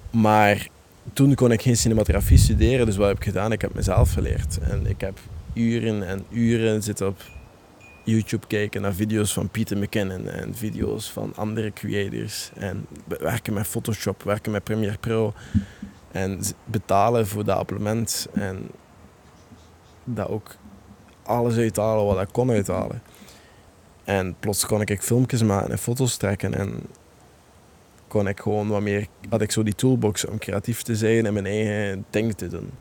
Maar 0.09 0.67
toen 1.13 1.35
kon 1.35 1.51
ik 1.51 1.61
geen 1.61 1.77
cinematografie 1.77 2.37
studeren, 2.37 2.85
dus 2.85 2.95
wat 2.95 3.07
heb 3.07 3.17
ik 3.17 3.23
gedaan? 3.23 3.51
Ik 3.51 3.61
heb 3.61 3.73
mezelf 3.73 4.13
geleerd. 4.13 4.59
En 4.59 4.85
ik 4.85 5.01
heb 5.01 5.19
uren 5.53 6.07
en 6.07 6.25
uren 6.29 6.83
zitten 6.83 7.07
op 7.07 7.21
YouTube 8.03 8.47
kijken 8.47 8.81
naar 8.81 8.93
video's 8.93 9.33
van 9.33 9.49
Peter 9.49 9.77
McKinnon 9.77 10.27
en 10.27 10.55
video's 10.55 11.11
van 11.11 11.33
andere 11.35 11.73
creators. 11.73 12.51
En 12.55 12.85
werken 13.07 13.53
met 13.53 13.67
Photoshop, 13.67 14.23
werken 14.23 14.51
met 14.51 14.63
Premiere 14.63 14.97
Pro. 14.97 15.33
En 16.11 16.41
betalen 16.65 17.27
voor 17.27 17.45
dat 17.45 17.57
abonnement. 17.57 18.27
En 18.33 18.69
dat 20.03 20.27
ook 20.27 20.55
alles 21.23 21.57
uithalen 21.57 22.05
wat 22.05 22.21
ik 22.21 22.29
kon 22.31 22.49
uithalen. 22.49 23.01
En 24.03 24.35
plots 24.39 24.65
kon 24.65 24.81
ik 24.81 25.01
filmpjes 25.01 25.43
maken 25.43 25.71
en 25.71 25.77
foto's 25.77 26.17
trekken. 26.17 26.53
En 26.53 26.81
kon 28.09 28.27
ik 28.27 28.39
gewoon 28.39 28.67
wat 28.67 28.81
meer, 28.81 29.07
had 29.29 29.41
ik 29.41 29.51
zo 29.51 29.63
die 29.63 29.75
toolbox 29.75 30.25
om 30.25 30.37
creatief 30.37 30.81
te 30.81 30.95
zijn 30.95 31.25
en 31.25 31.33
mijn 31.33 31.45
eigen 31.45 32.05
ding 32.09 32.33
te 32.33 32.47
doen. 32.47 32.71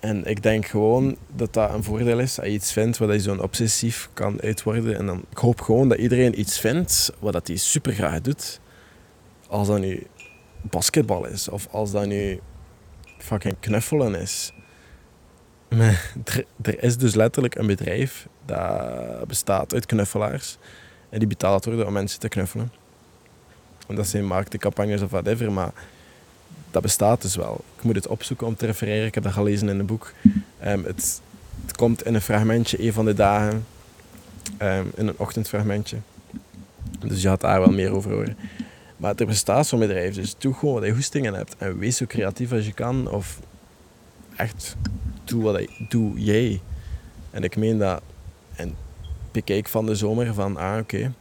En 0.00 0.24
ik 0.24 0.42
denk 0.42 0.66
gewoon 0.66 1.16
dat 1.34 1.54
dat 1.54 1.72
een 1.72 1.84
voordeel 1.84 2.18
is. 2.18 2.38
Als 2.38 2.46
je 2.46 2.52
iets 2.52 2.72
vindt 2.72 2.98
wat 2.98 3.12
je 3.12 3.20
zo'n 3.20 3.42
obsessief 3.42 4.08
kan 4.12 4.40
uitworden. 4.40 4.96
En 4.96 5.06
dan, 5.06 5.24
ik 5.30 5.38
hoop 5.38 5.60
gewoon 5.60 5.88
dat 5.88 5.98
iedereen 5.98 6.40
iets 6.40 6.60
vindt 6.60 7.12
wat 7.18 7.32
dat 7.32 7.46
hij 7.46 7.56
super 7.56 7.92
graag 7.92 8.20
doet. 8.20 8.60
Als 9.48 9.68
dat 9.68 9.78
nu 9.78 10.06
basketbal 10.60 11.26
is. 11.26 11.48
Of 11.48 11.68
als 11.70 11.90
dat 11.90 12.06
nu 12.06 12.40
fucking 13.18 13.56
knuffelen 13.60 14.14
is. 14.14 14.52
Maar 15.68 16.12
er 16.62 16.82
is 16.82 16.96
dus 16.96 17.14
letterlijk 17.14 17.54
een 17.54 17.66
bedrijf 17.66 18.28
dat 18.44 19.26
bestaat 19.26 19.74
uit 19.74 19.86
knuffelaars. 19.86 20.58
En 21.10 21.18
die 21.18 21.28
betaald 21.28 21.64
worden 21.64 21.86
om 21.86 21.92
mensen 21.92 22.20
te 22.20 22.28
knuffelen. 22.28 22.72
En 23.86 23.94
dat 23.94 24.06
zijn 24.06 24.26
marketingcampagnes 24.26 25.02
of 25.02 25.10
whatever, 25.10 25.52
maar 25.52 25.72
dat 26.70 26.82
bestaat 26.82 27.22
dus 27.22 27.36
wel. 27.36 27.64
Ik 27.76 27.82
moet 27.82 27.94
het 27.94 28.06
opzoeken 28.06 28.46
om 28.46 28.56
te 28.56 28.66
refereren. 28.66 29.06
Ik 29.06 29.14
heb 29.14 29.24
dat 29.24 29.32
gelezen 29.32 29.68
in 29.68 29.78
een 29.78 29.86
boek. 29.86 30.12
Um, 30.64 30.84
het, 30.84 31.20
komt 31.76 32.04
in 32.04 32.14
een 32.14 32.20
fragmentje 32.20 32.84
een 32.84 32.92
van 32.92 33.04
de 33.04 33.14
dagen. 33.14 33.66
Um, 34.62 34.90
in 34.94 35.06
een 35.06 35.18
ochtendfragmentje. 35.18 35.96
Dus 37.06 37.22
je 37.22 37.28
had 37.28 37.40
daar 37.40 37.60
wel 37.60 37.70
meer 37.70 37.90
over 37.90 38.12
horen. 38.12 38.36
Maar 38.96 39.14
er 39.14 39.26
bestaat 39.26 39.66
zo'n 39.66 39.78
bedrijf. 39.78 40.14
Dus 40.14 40.34
doe 40.38 40.54
gewoon 40.54 40.74
wat 40.74 40.84
je 40.84 40.92
hoestingen 40.92 41.34
hebt. 41.34 41.54
En 41.58 41.78
wees 41.78 41.96
zo 41.96 42.06
creatief 42.06 42.52
als 42.52 42.66
je 42.66 42.72
kan. 42.72 43.10
Of 43.10 43.38
echt, 44.36 44.76
doe 45.24 45.42
wat 45.42 45.60
je, 45.60 45.86
doe 45.88 46.20
jij. 46.20 46.60
En 47.30 47.42
ik 47.42 47.56
meen 47.56 47.78
dat... 47.78 48.02
En 48.54 48.74
bekijk 49.32 49.68
van 49.68 49.86
de 49.86 49.94
zomer 49.94 50.34
van, 50.34 50.56
ah 50.56 50.78
oké, 50.78 51.12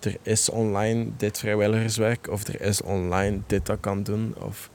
er 0.00 0.16
is 0.22 0.50
online 0.50 1.06
dit 1.16 1.38
vrijwilligerswerk 1.38 2.28
of 2.30 2.46
er 2.46 2.60
is 2.60 2.82
online 2.82 3.40
dit 3.46 3.66
dat 3.66 3.80
kan 3.80 4.02
doen 4.02 4.34
of 4.38 4.70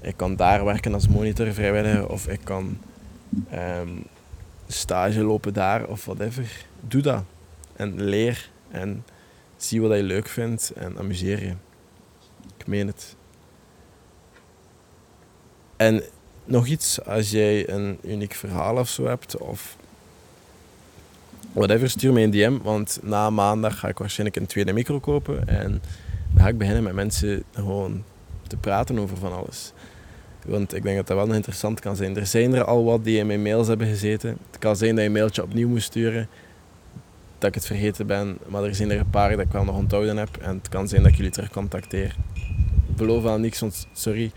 ik 0.00 0.16
kan 0.16 0.36
daar 0.36 0.64
werken 0.64 0.94
als 0.94 1.08
monitor 1.08 1.52
vrijwilliger 1.52 2.08
of 2.08 2.28
ik 2.28 2.40
kan 2.44 2.78
um, 3.52 4.04
stage 4.66 5.22
lopen 5.22 5.52
daar 5.52 5.86
of 5.86 6.04
whatever. 6.04 6.66
Doe 6.80 7.02
dat 7.02 7.24
en 7.76 8.02
leer 8.02 8.50
en 8.70 9.04
zie 9.56 9.80
wat 9.80 9.96
je 9.96 10.02
leuk 10.02 10.28
vindt 10.28 10.72
en 10.76 10.98
amuseer 10.98 11.42
je. 11.42 11.54
Ik 12.58 12.66
meen 12.66 12.86
het. 12.86 13.16
En 15.76 16.02
nog 16.44 16.66
iets, 16.66 17.04
als 17.04 17.30
jij 17.30 17.68
een 17.68 17.98
uniek 18.02 18.34
verhaal 18.34 18.76
of 18.76 18.88
zo 18.88 19.06
hebt 19.06 19.36
of 19.36 19.76
whatever, 21.54 21.90
stuur 21.90 22.12
me 22.12 22.20
een 22.20 22.30
DM. 22.30 22.58
Want 22.62 22.98
na 23.02 23.30
maandag 23.30 23.78
ga 23.78 23.88
ik 23.88 23.98
waarschijnlijk 23.98 24.40
een 24.40 24.46
tweede 24.46 24.72
micro 24.72 25.00
kopen. 25.00 25.48
En 25.48 25.82
dan 26.32 26.42
ga 26.42 26.48
ik 26.48 26.58
beginnen 26.58 26.82
met 26.82 26.94
mensen 26.94 27.42
gewoon 27.52 28.04
te 28.46 28.56
praten 28.56 28.98
over 28.98 29.16
van 29.16 29.32
alles. 29.32 29.72
Want 30.46 30.74
ik 30.74 30.82
denk 30.82 30.96
dat 30.96 31.06
dat 31.06 31.26
wel 31.26 31.34
interessant 31.34 31.80
kan 31.80 31.96
zijn. 31.96 32.16
Er 32.16 32.26
zijn 32.26 32.54
er 32.54 32.64
al 32.64 32.84
wat 32.84 33.04
die 33.04 33.18
in 33.18 33.26
mijn 33.26 33.42
mails 33.42 33.68
hebben 33.68 33.86
gezeten. 33.86 34.30
Het 34.50 34.58
kan 34.58 34.76
zijn 34.76 34.90
dat 34.90 35.00
je 35.00 35.06
een 35.06 35.12
mailtje 35.12 35.42
opnieuw 35.42 35.68
moet 35.68 35.82
sturen. 35.82 36.28
Dat 37.38 37.48
ik 37.48 37.54
het 37.54 37.66
vergeten 37.66 38.06
ben. 38.06 38.38
Maar 38.46 38.64
er 38.64 38.74
zijn 38.74 38.90
er 38.90 38.98
een 38.98 39.10
paar 39.10 39.30
dat 39.30 39.40
ik 39.40 39.52
wel 39.52 39.64
nog 39.64 39.76
onthouden 39.76 40.16
heb. 40.16 40.36
En 40.36 40.56
het 40.56 40.68
kan 40.68 40.88
zijn 40.88 41.02
dat 41.02 41.10
ik 41.10 41.16
jullie 41.16 41.32
terug 41.32 41.50
contacteer. 41.50 42.16
Ik 42.88 42.96
beloof 42.96 43.22
wel 43.22 43.38
niks, 43.38 43.60
want 43.60 43.86
sorry. 43.92 44.32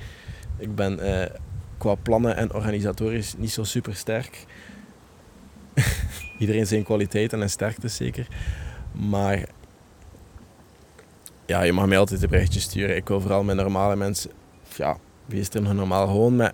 Ik 0.58 0.76
ben 0.76 1.00
eh, 1.00 1.30
qua 1.78 1.96
plannen 1.96 2.36
en 2.36 2.54
organisatorisch 2.54 3.36
niet 3.38 3.52
zo 3.52 3.64
super 3.64 3.96
sterk. 3.96 4.46
Iedereen 6.38 6.68
zijn 6.68 6.84
kwaliteiten 6.84 7.42
en 7.42 7.50
sterktes 7.50 7.96
zeker. 7.96 8.28
Maar 8.92 9.46
ja, 11.46 11.62
je 11.62 11.74
mag 11.74 11.86
mij 11.86 11.98
altijd 11.98 12.24
een 12.24 12.30
berichtje 12.30 12.60
sturen. 12.60 12.96
Ik 12.96 13.08
wil 13.08 13.22
vooral 13.22 13.44
met 13.44 13.56
normale 13.56 13.96
mensen, 13.96 14.32
ja, 14.76 14.98
wie 15.26 15.40
is 15.40 15.50
er 15.50 15.62
nog 15.62 15.74
normaal? 15.74 16.08
Gewoon 16.08 16.36
met 16.36 16.54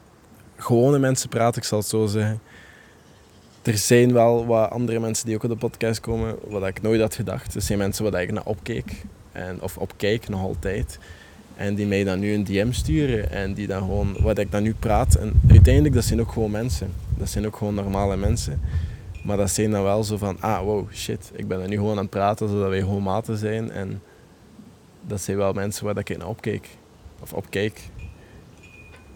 gewone 0.56 1.00
mensen 1.00 1.30
praten, 1.30 1.62
ik 1.62 1.67
zal 1.67 1.80
het 1.80 1.88
zo 1.88 2.06
zeggen. 2.06 2.41
Er 3.62 3.78
zijn 3.78 4.13
wel 4.13 4.46
wat 4.46 4.69
andere 4.69 5.00
mensen 5.00 5.26
die 5.26 5.36
ook 5.36 5.43
op 5.43 5.50
de 5.50 5.56
podcast 5.56 6.00
komen, 6.00 6.36
wat 6.48 6.67
ik 6.67 6.82
nooit 6.82 7.02
had 7.02 7.15
gedacht. 7.15 7.56
Er 7.56 7.62
zijn 7.62 7.78
mensen 7.78 8.12
waar 8.12 8.22
ik 8.22 8.32
naar 8.32 8.46
opkeek, 8.46 9.06
en, 9.32 9.62
of 9.62 9.78
opkijk 9.78 10.30
nog 10.30 10.41
altijd. 10.41 11.00
En 11.56 11.76
die 11.76 11.86
mij 11.86 12.04
dan 12.04 12.19
nu 12.19 12.34
een 12.34 12.43
DM 12.43 12.72
sturen 12.72 13.32
en 13.32 13.54
die 13.54 13.67
dan 13.67 13.80
gewoon, 13.80 14.15
wat 14.19 14.38
ik 14.38 14.52
dan 14.52 14.63
nu 14.63 14.74
praat. 14.80 15.15
En 15.15 15.41
uiteindelijk, 15.50 15.96
dat 15.96 16.04
zijn 16.04 16.22
ook 16.22 16.32
gewoon 16.32 16.52
mensen. 16.52 16.91
Dat 17.17 17.30
zijn 17.30 17.46
ook 17.46 17.56
gewoon 17.56 17.76
normale 17.76 18.17
mensen. 18.17 18.62
Maar 19.24 19.38
dat 19.38 19.50
zijn 19.50 19.72
dan 19.72 19.84
wel 19.84 20.04
zo 20.04 20.18
van, 20.18 20.38
ah 20.40 20.64
wow, 20.64 20.92
shit, 20.92 21.32
ik 21.36 21.48
ben 21.48 21.62
er 21.62 21.68
nu 21.68 21.76
gewoon 21.76 21.98
aan 21.98 22.02
het 22.02 22.10
praten 22.10 22.50
zodat 22.50 22.70
wij 22.70 22.80
gewoon 22.80 23.04
maten 23.04 23.38
zijn. 23.38 23.72
En 23.72 24.02
dat 25.02 25.22
zijn 25.22 25.38
wel 25.38 25.54
mensen 25.54 25.86
waar 25.86 25.98
ik 25.98 26.18
naar 26.18 26.28
opkeek. 26.28 26.68
Of 27.20 27.34
opkijk. 27.34 27.82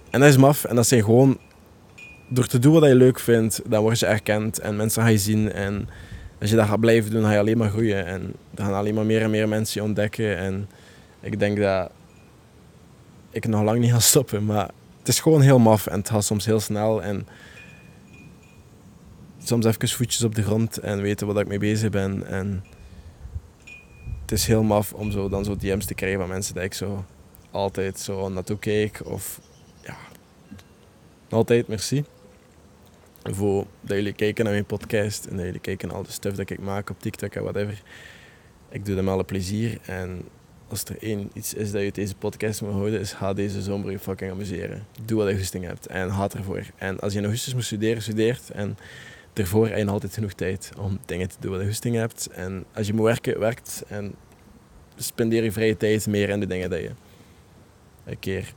En 0.10 0.20
dat 0.20 0.30
is 0.30 0.38
maf. 0.38 0.63
En 0.63 0.76
dat 0.76 0.88
zijn 0.88 1.04
gewoon, 1.04 1.38
door 2.28 2.46
te 2.46 2.60
doen 2.60 2.74
wat 2.74 2.84
je 2.84 2.96
leuk 2.96 3.20
vindt, 3.20 3.62
dan 3.65 3.82
word 3.82 4.00
je 4.00 4.06
erkend. 4.06 4.60
En 4.60 4.76
mensen 4.76 5.02
gaan 5.02 5.12
je 5.12 5.17
zien. 5.17 5.52
En 5.52 5.89
als 6.39 6.50
je 6.50 6.56
dat 6.56 6.67
gaat 6.67 6.80
blijven 6.80 7.12
doen, 7.12 7.24
ga 7.24 7.32
je 7.32 7.39
alleen 7.39 7.58
maar 7.58 7.70
groeien. 7.70 8.06
En 8.06 8.34
dan 8.52 8.65
gaan 8.65 8.76
alleen 8.76 8.96
maar 8.96 9.06
meer 9.06 9.22
en 9.22 9.30
meer 9.30 9.48
mensen 9.48 9.82
je 9.82 9.88
ontdekken. 9.88 10.38
En 10.38 10.70
ik 11.20 11.39
denk 11.39 11.58
dat 11.58 11.91
ik 13.30 13.48
nog 13.48 13.63
lang 13.63 13.80
niet 13.80 13.91
ga 13.91 14.00
stoppen. 14.00 14.46
Maar 14.46 14.70
het 15.00 15.08
is 15.08 15.20
gewoon 15.20 15.41
heel 15.41 15.60
maf 15.60 15.88
en 15.88 16.00
het 16.00 16.10
gaat 16.10 16.24
soms 16.24 16.46
heel 16.46 16.60
snel. 16.60 17.04
En 17.04 17.28
soms 19.47 19.65
even 19.65 19.89
voetjes 19.89 20.23
op 20.23 20.36
de 20.36 20.43
grond 20.43 20.77
en 20.77 21.01
weten 21.01 21.27
wat 21.27 21.39
ik 21.39 21.47
mee 21.47 21.60
bezig 21.60 21.89
ben. 21.89 22.27
En 22.27 22.63
het 24.21 24.31
is 24.31 24.47
heel 24.47 24.63
maf 24.63 24.93
om 24.93 25.12
zo, 25.12 25.29
dan 25.29 25.45
zo 25.45 25.55
DM's 25.55 25.86
te 25.86 25.93
krijgen 25.93 26.19
van 26.19 26.29
mensen 26.29 26.53
die 26.53 26.63
ik 26.63 26.73
zo 26.73 27.05
altijd 27.51 27.99
zo 27.99 28.29
naartoe 28.29 28.60
keek. 28.60 29.01
Of 29.05 29.39
ja, 29.81 29.97
altijd 31.29 31.67
merci. 31.67 32.03
voor 33.23 33.65
dat 33.81 33.97
jullie 33.97 34.13
kijken 34.13 34.43
naar 34.43 34.53
mijn 34.53 34.65
podcast 34.65 35.25
en 35.25 35.36
dat 35.36 35.45
jullie 35.45 35.60
kijken 35.60 35.88
naar 35.88 35.97
al 35.97 36.03
de 36.03 36.12
stuff 36.12 36.36
dat 36.36 36.49
ik 36.49 36.60
maak 36.60 36.89
op 36.89 36.99
TikTok 36.99 37.33
en 37.33 37.43
whatever. 37.43 37.81
Ik 38.69 38.86
doe 38.86 38.95
hem 38.95 39.10
alle 39.10 39.23
plezier 39.23 39.79
en 39.86 40.23
als 40.67 40.83
er 40.83 40.97
één 41.01 41.29
iets 41.33 41.53
is 41.53 41.71
dat 41.71 41.81
je 41.81 41.91
deze 41.91 42.15
podcast 42.15 42.62
moet 42.62 42.71
houden, 42.71 42.99
is 42.99 43.13
ga 43.13 43.33
deze 43.33 43.62
zomer 43.62 43.91
je 43.91 43.99
fucking 43.99 44.31
amuseren. 44.31 44.86
Doe 45.05 45.17
wat 45.17 45.29
je 45.29 45.38
goesting 45.38 45.65
hebt 45.65 45.88
en 45.88 46.10
haat 46.10 46.33
ervoor. 46.33 46.63
En 46.75 46.99
als 46.99 47.12
je 47.12 47.17
in 47.17 47.23
augustus 47.23 47.53
moet 47.53 47.63
studeren, 47.63 48.01
studeert. 48.01 48.49
En 48.49 48.77
daarvoor 49.38 49.67
heb 49.67 49.78
je 49.78 49.88
altijd 49.88 50.13
genoeg 50.13 50.34
tijd 50.34 50.71
om 50.78 51.00
dingen 51.06 51.30
te 51.30 51.36
doen 51.39 51.52
wat 51.52 51.60
je 51.60 51.67
goesting 51.67 51.95
hebt. 51.95 52.28
En 52.28 52.65
als 52.73 52.88
je 52.88 52.93
moet 52.93 53.06
werken, 53.06 53.39
werkt. 53.39 53.84
En 53.88 54.15
spendeer 54.95 55.43
je 55.43 55.52
vrije 55.52 55.78
tijd 55.78 56.08
meer 56.08 56.30
in 56.30 56.39
de 56.39 56.47
dingen 56.47 56.69
dat 56.69 56.80
je 56.80 56.91
een 58.04 58.19
keer 58.19 58.54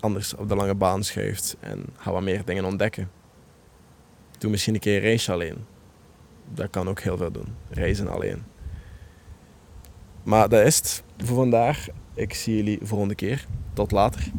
anders 0.00 0.34
op 0.34 0.48
de 0.48 0.54
lange 0.54 0.74
baan 0.74 1.04
schuift. 1.04 1.56
En 1.60 1.84
ga 1.96 2.12
wat 2.12 2.22
meer 2.22 2.44
dingen 2.44 2.64
ontdekken. 2.64 3.10
Doe 4.38 4.50
misschien 4.50 4.74
een 4.74 4.80
keer 4.80 4.96
een 4.96 5.02
reisje 5.02 5.32
alleen. 5.32 5.56
Dat 6.54 6.70
kan 6.70 6.88
ook 6.88 7.00
heel 7.00 7.16
veel 7.16 7.32
doen. 7.32 7.54
Reizen 7.70 8.08
alleen. 8.08 8.42
Maar 10.22 10.48
dat 10.48 10.66
is 10.66 10.76
het 10.76 11.02
voor 11.16 11.36
vandaag. 11.36 11.86
Ik 12.14 12.34
zie 12.34 12.56
jullie 12.56 12.78
volgende 12.82 13.14
keer. 13.14 13.46
Tot 13.72 13.90
later. 13.90 14.30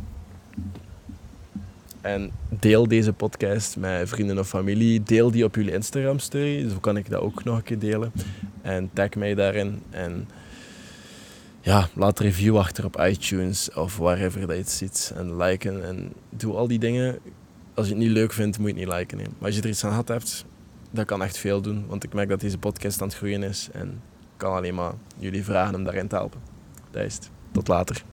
En 2.06 2.32
deel 2.60 2.88
deze 2.88 3.14
podcast 3.14 3.78
met 3.78 4.10
vrienden 4.10 4.40
of 4.40 4.48
familie. 4.48 5.04
Deel 5.04 5.32
die 5.32 5.44
op 5.44 5.56
jullie 5.56 5.74
Instagram 5.74 6.20
story. 6.20 6.70
Zo 6.70 6.78
kan 6.80 6.98
ik 6.98 7.10
dat 7.10 7.22
ook 7.22 7.44
nog 7.44 7.58
een 7.58 7.64
keer 7.64 7.80
delen. 7.80 8.12
En 8.62 8.90
tag 8.94 9.16
mij 9.16 9.36
daarin. 9.36 9.82
En 9.90 10.28
ja, 11.62 11.88
laat 11.94 12.20
een 12.20 12.26
review 12.26 12.58
achter 12.58 12.86
op 12.86 13.00
iTunes 13.00 13.74
of 13.74 13.98
wherever 13.98 14.40
dat 14.40 14.50
je 14.50 14.62
het 14.62 14.70
ziet. 14.70 15.14
En 15.16 15.38
liken 15.38 15.86
en 15.86 16.14
doe 16.30 16.56
al 16.56 16.68
die 16.68 16.80
dingen. 16.80 17.20
Als 17.74 17.88
je 17.88 17.94
het 17.94 18.02
niet 18.02 18.12
leuk 18.12 18.34
vindt, 18.34 18.58
moet 18.58 18.70
je 18.70 18.76
het 18.76 18.86
niet 18.86 18.96
liken. 18.96 19.18
Maar 19.18 19.48
als 19.48 19.56
je 19.56 19.62
er 19.62 19.70
iets 19.70 19.84
aan 19.84 19.90
gehad 19.90 20.08
hebt, 20.08 20.46
dat 20.92 21.06
kan 21.06 21.24
echt 21.24 21.38
veel 21.38 21.62
doen. 21.62 21.86
Want 21.88 22.04
ik 22.04 22.14
merk 22.14 22.30
dat 22.30 22.40
deze 22.40 22.58
podcast 22.58 23.02
aan 23.02 23.08
het 23.08 23.18
groeien 23.18 23.44
is. 23.44 23.70
En 23.72 24.02
kan 24.38 24.54
alleen 24.54 24.76
maar 24.76 24.94
jullie 25.18 25.44
vragen 25.44 25.76
om 25.76 25.84
daarin 25.84 26.08
te 26.08 26.16
helpen. 26.16 26.40
Dat 26.92 27.04
is 27.04 27.14
het. 27.14 27.30
Tot 27.52 27.68
later. 27.68 28.04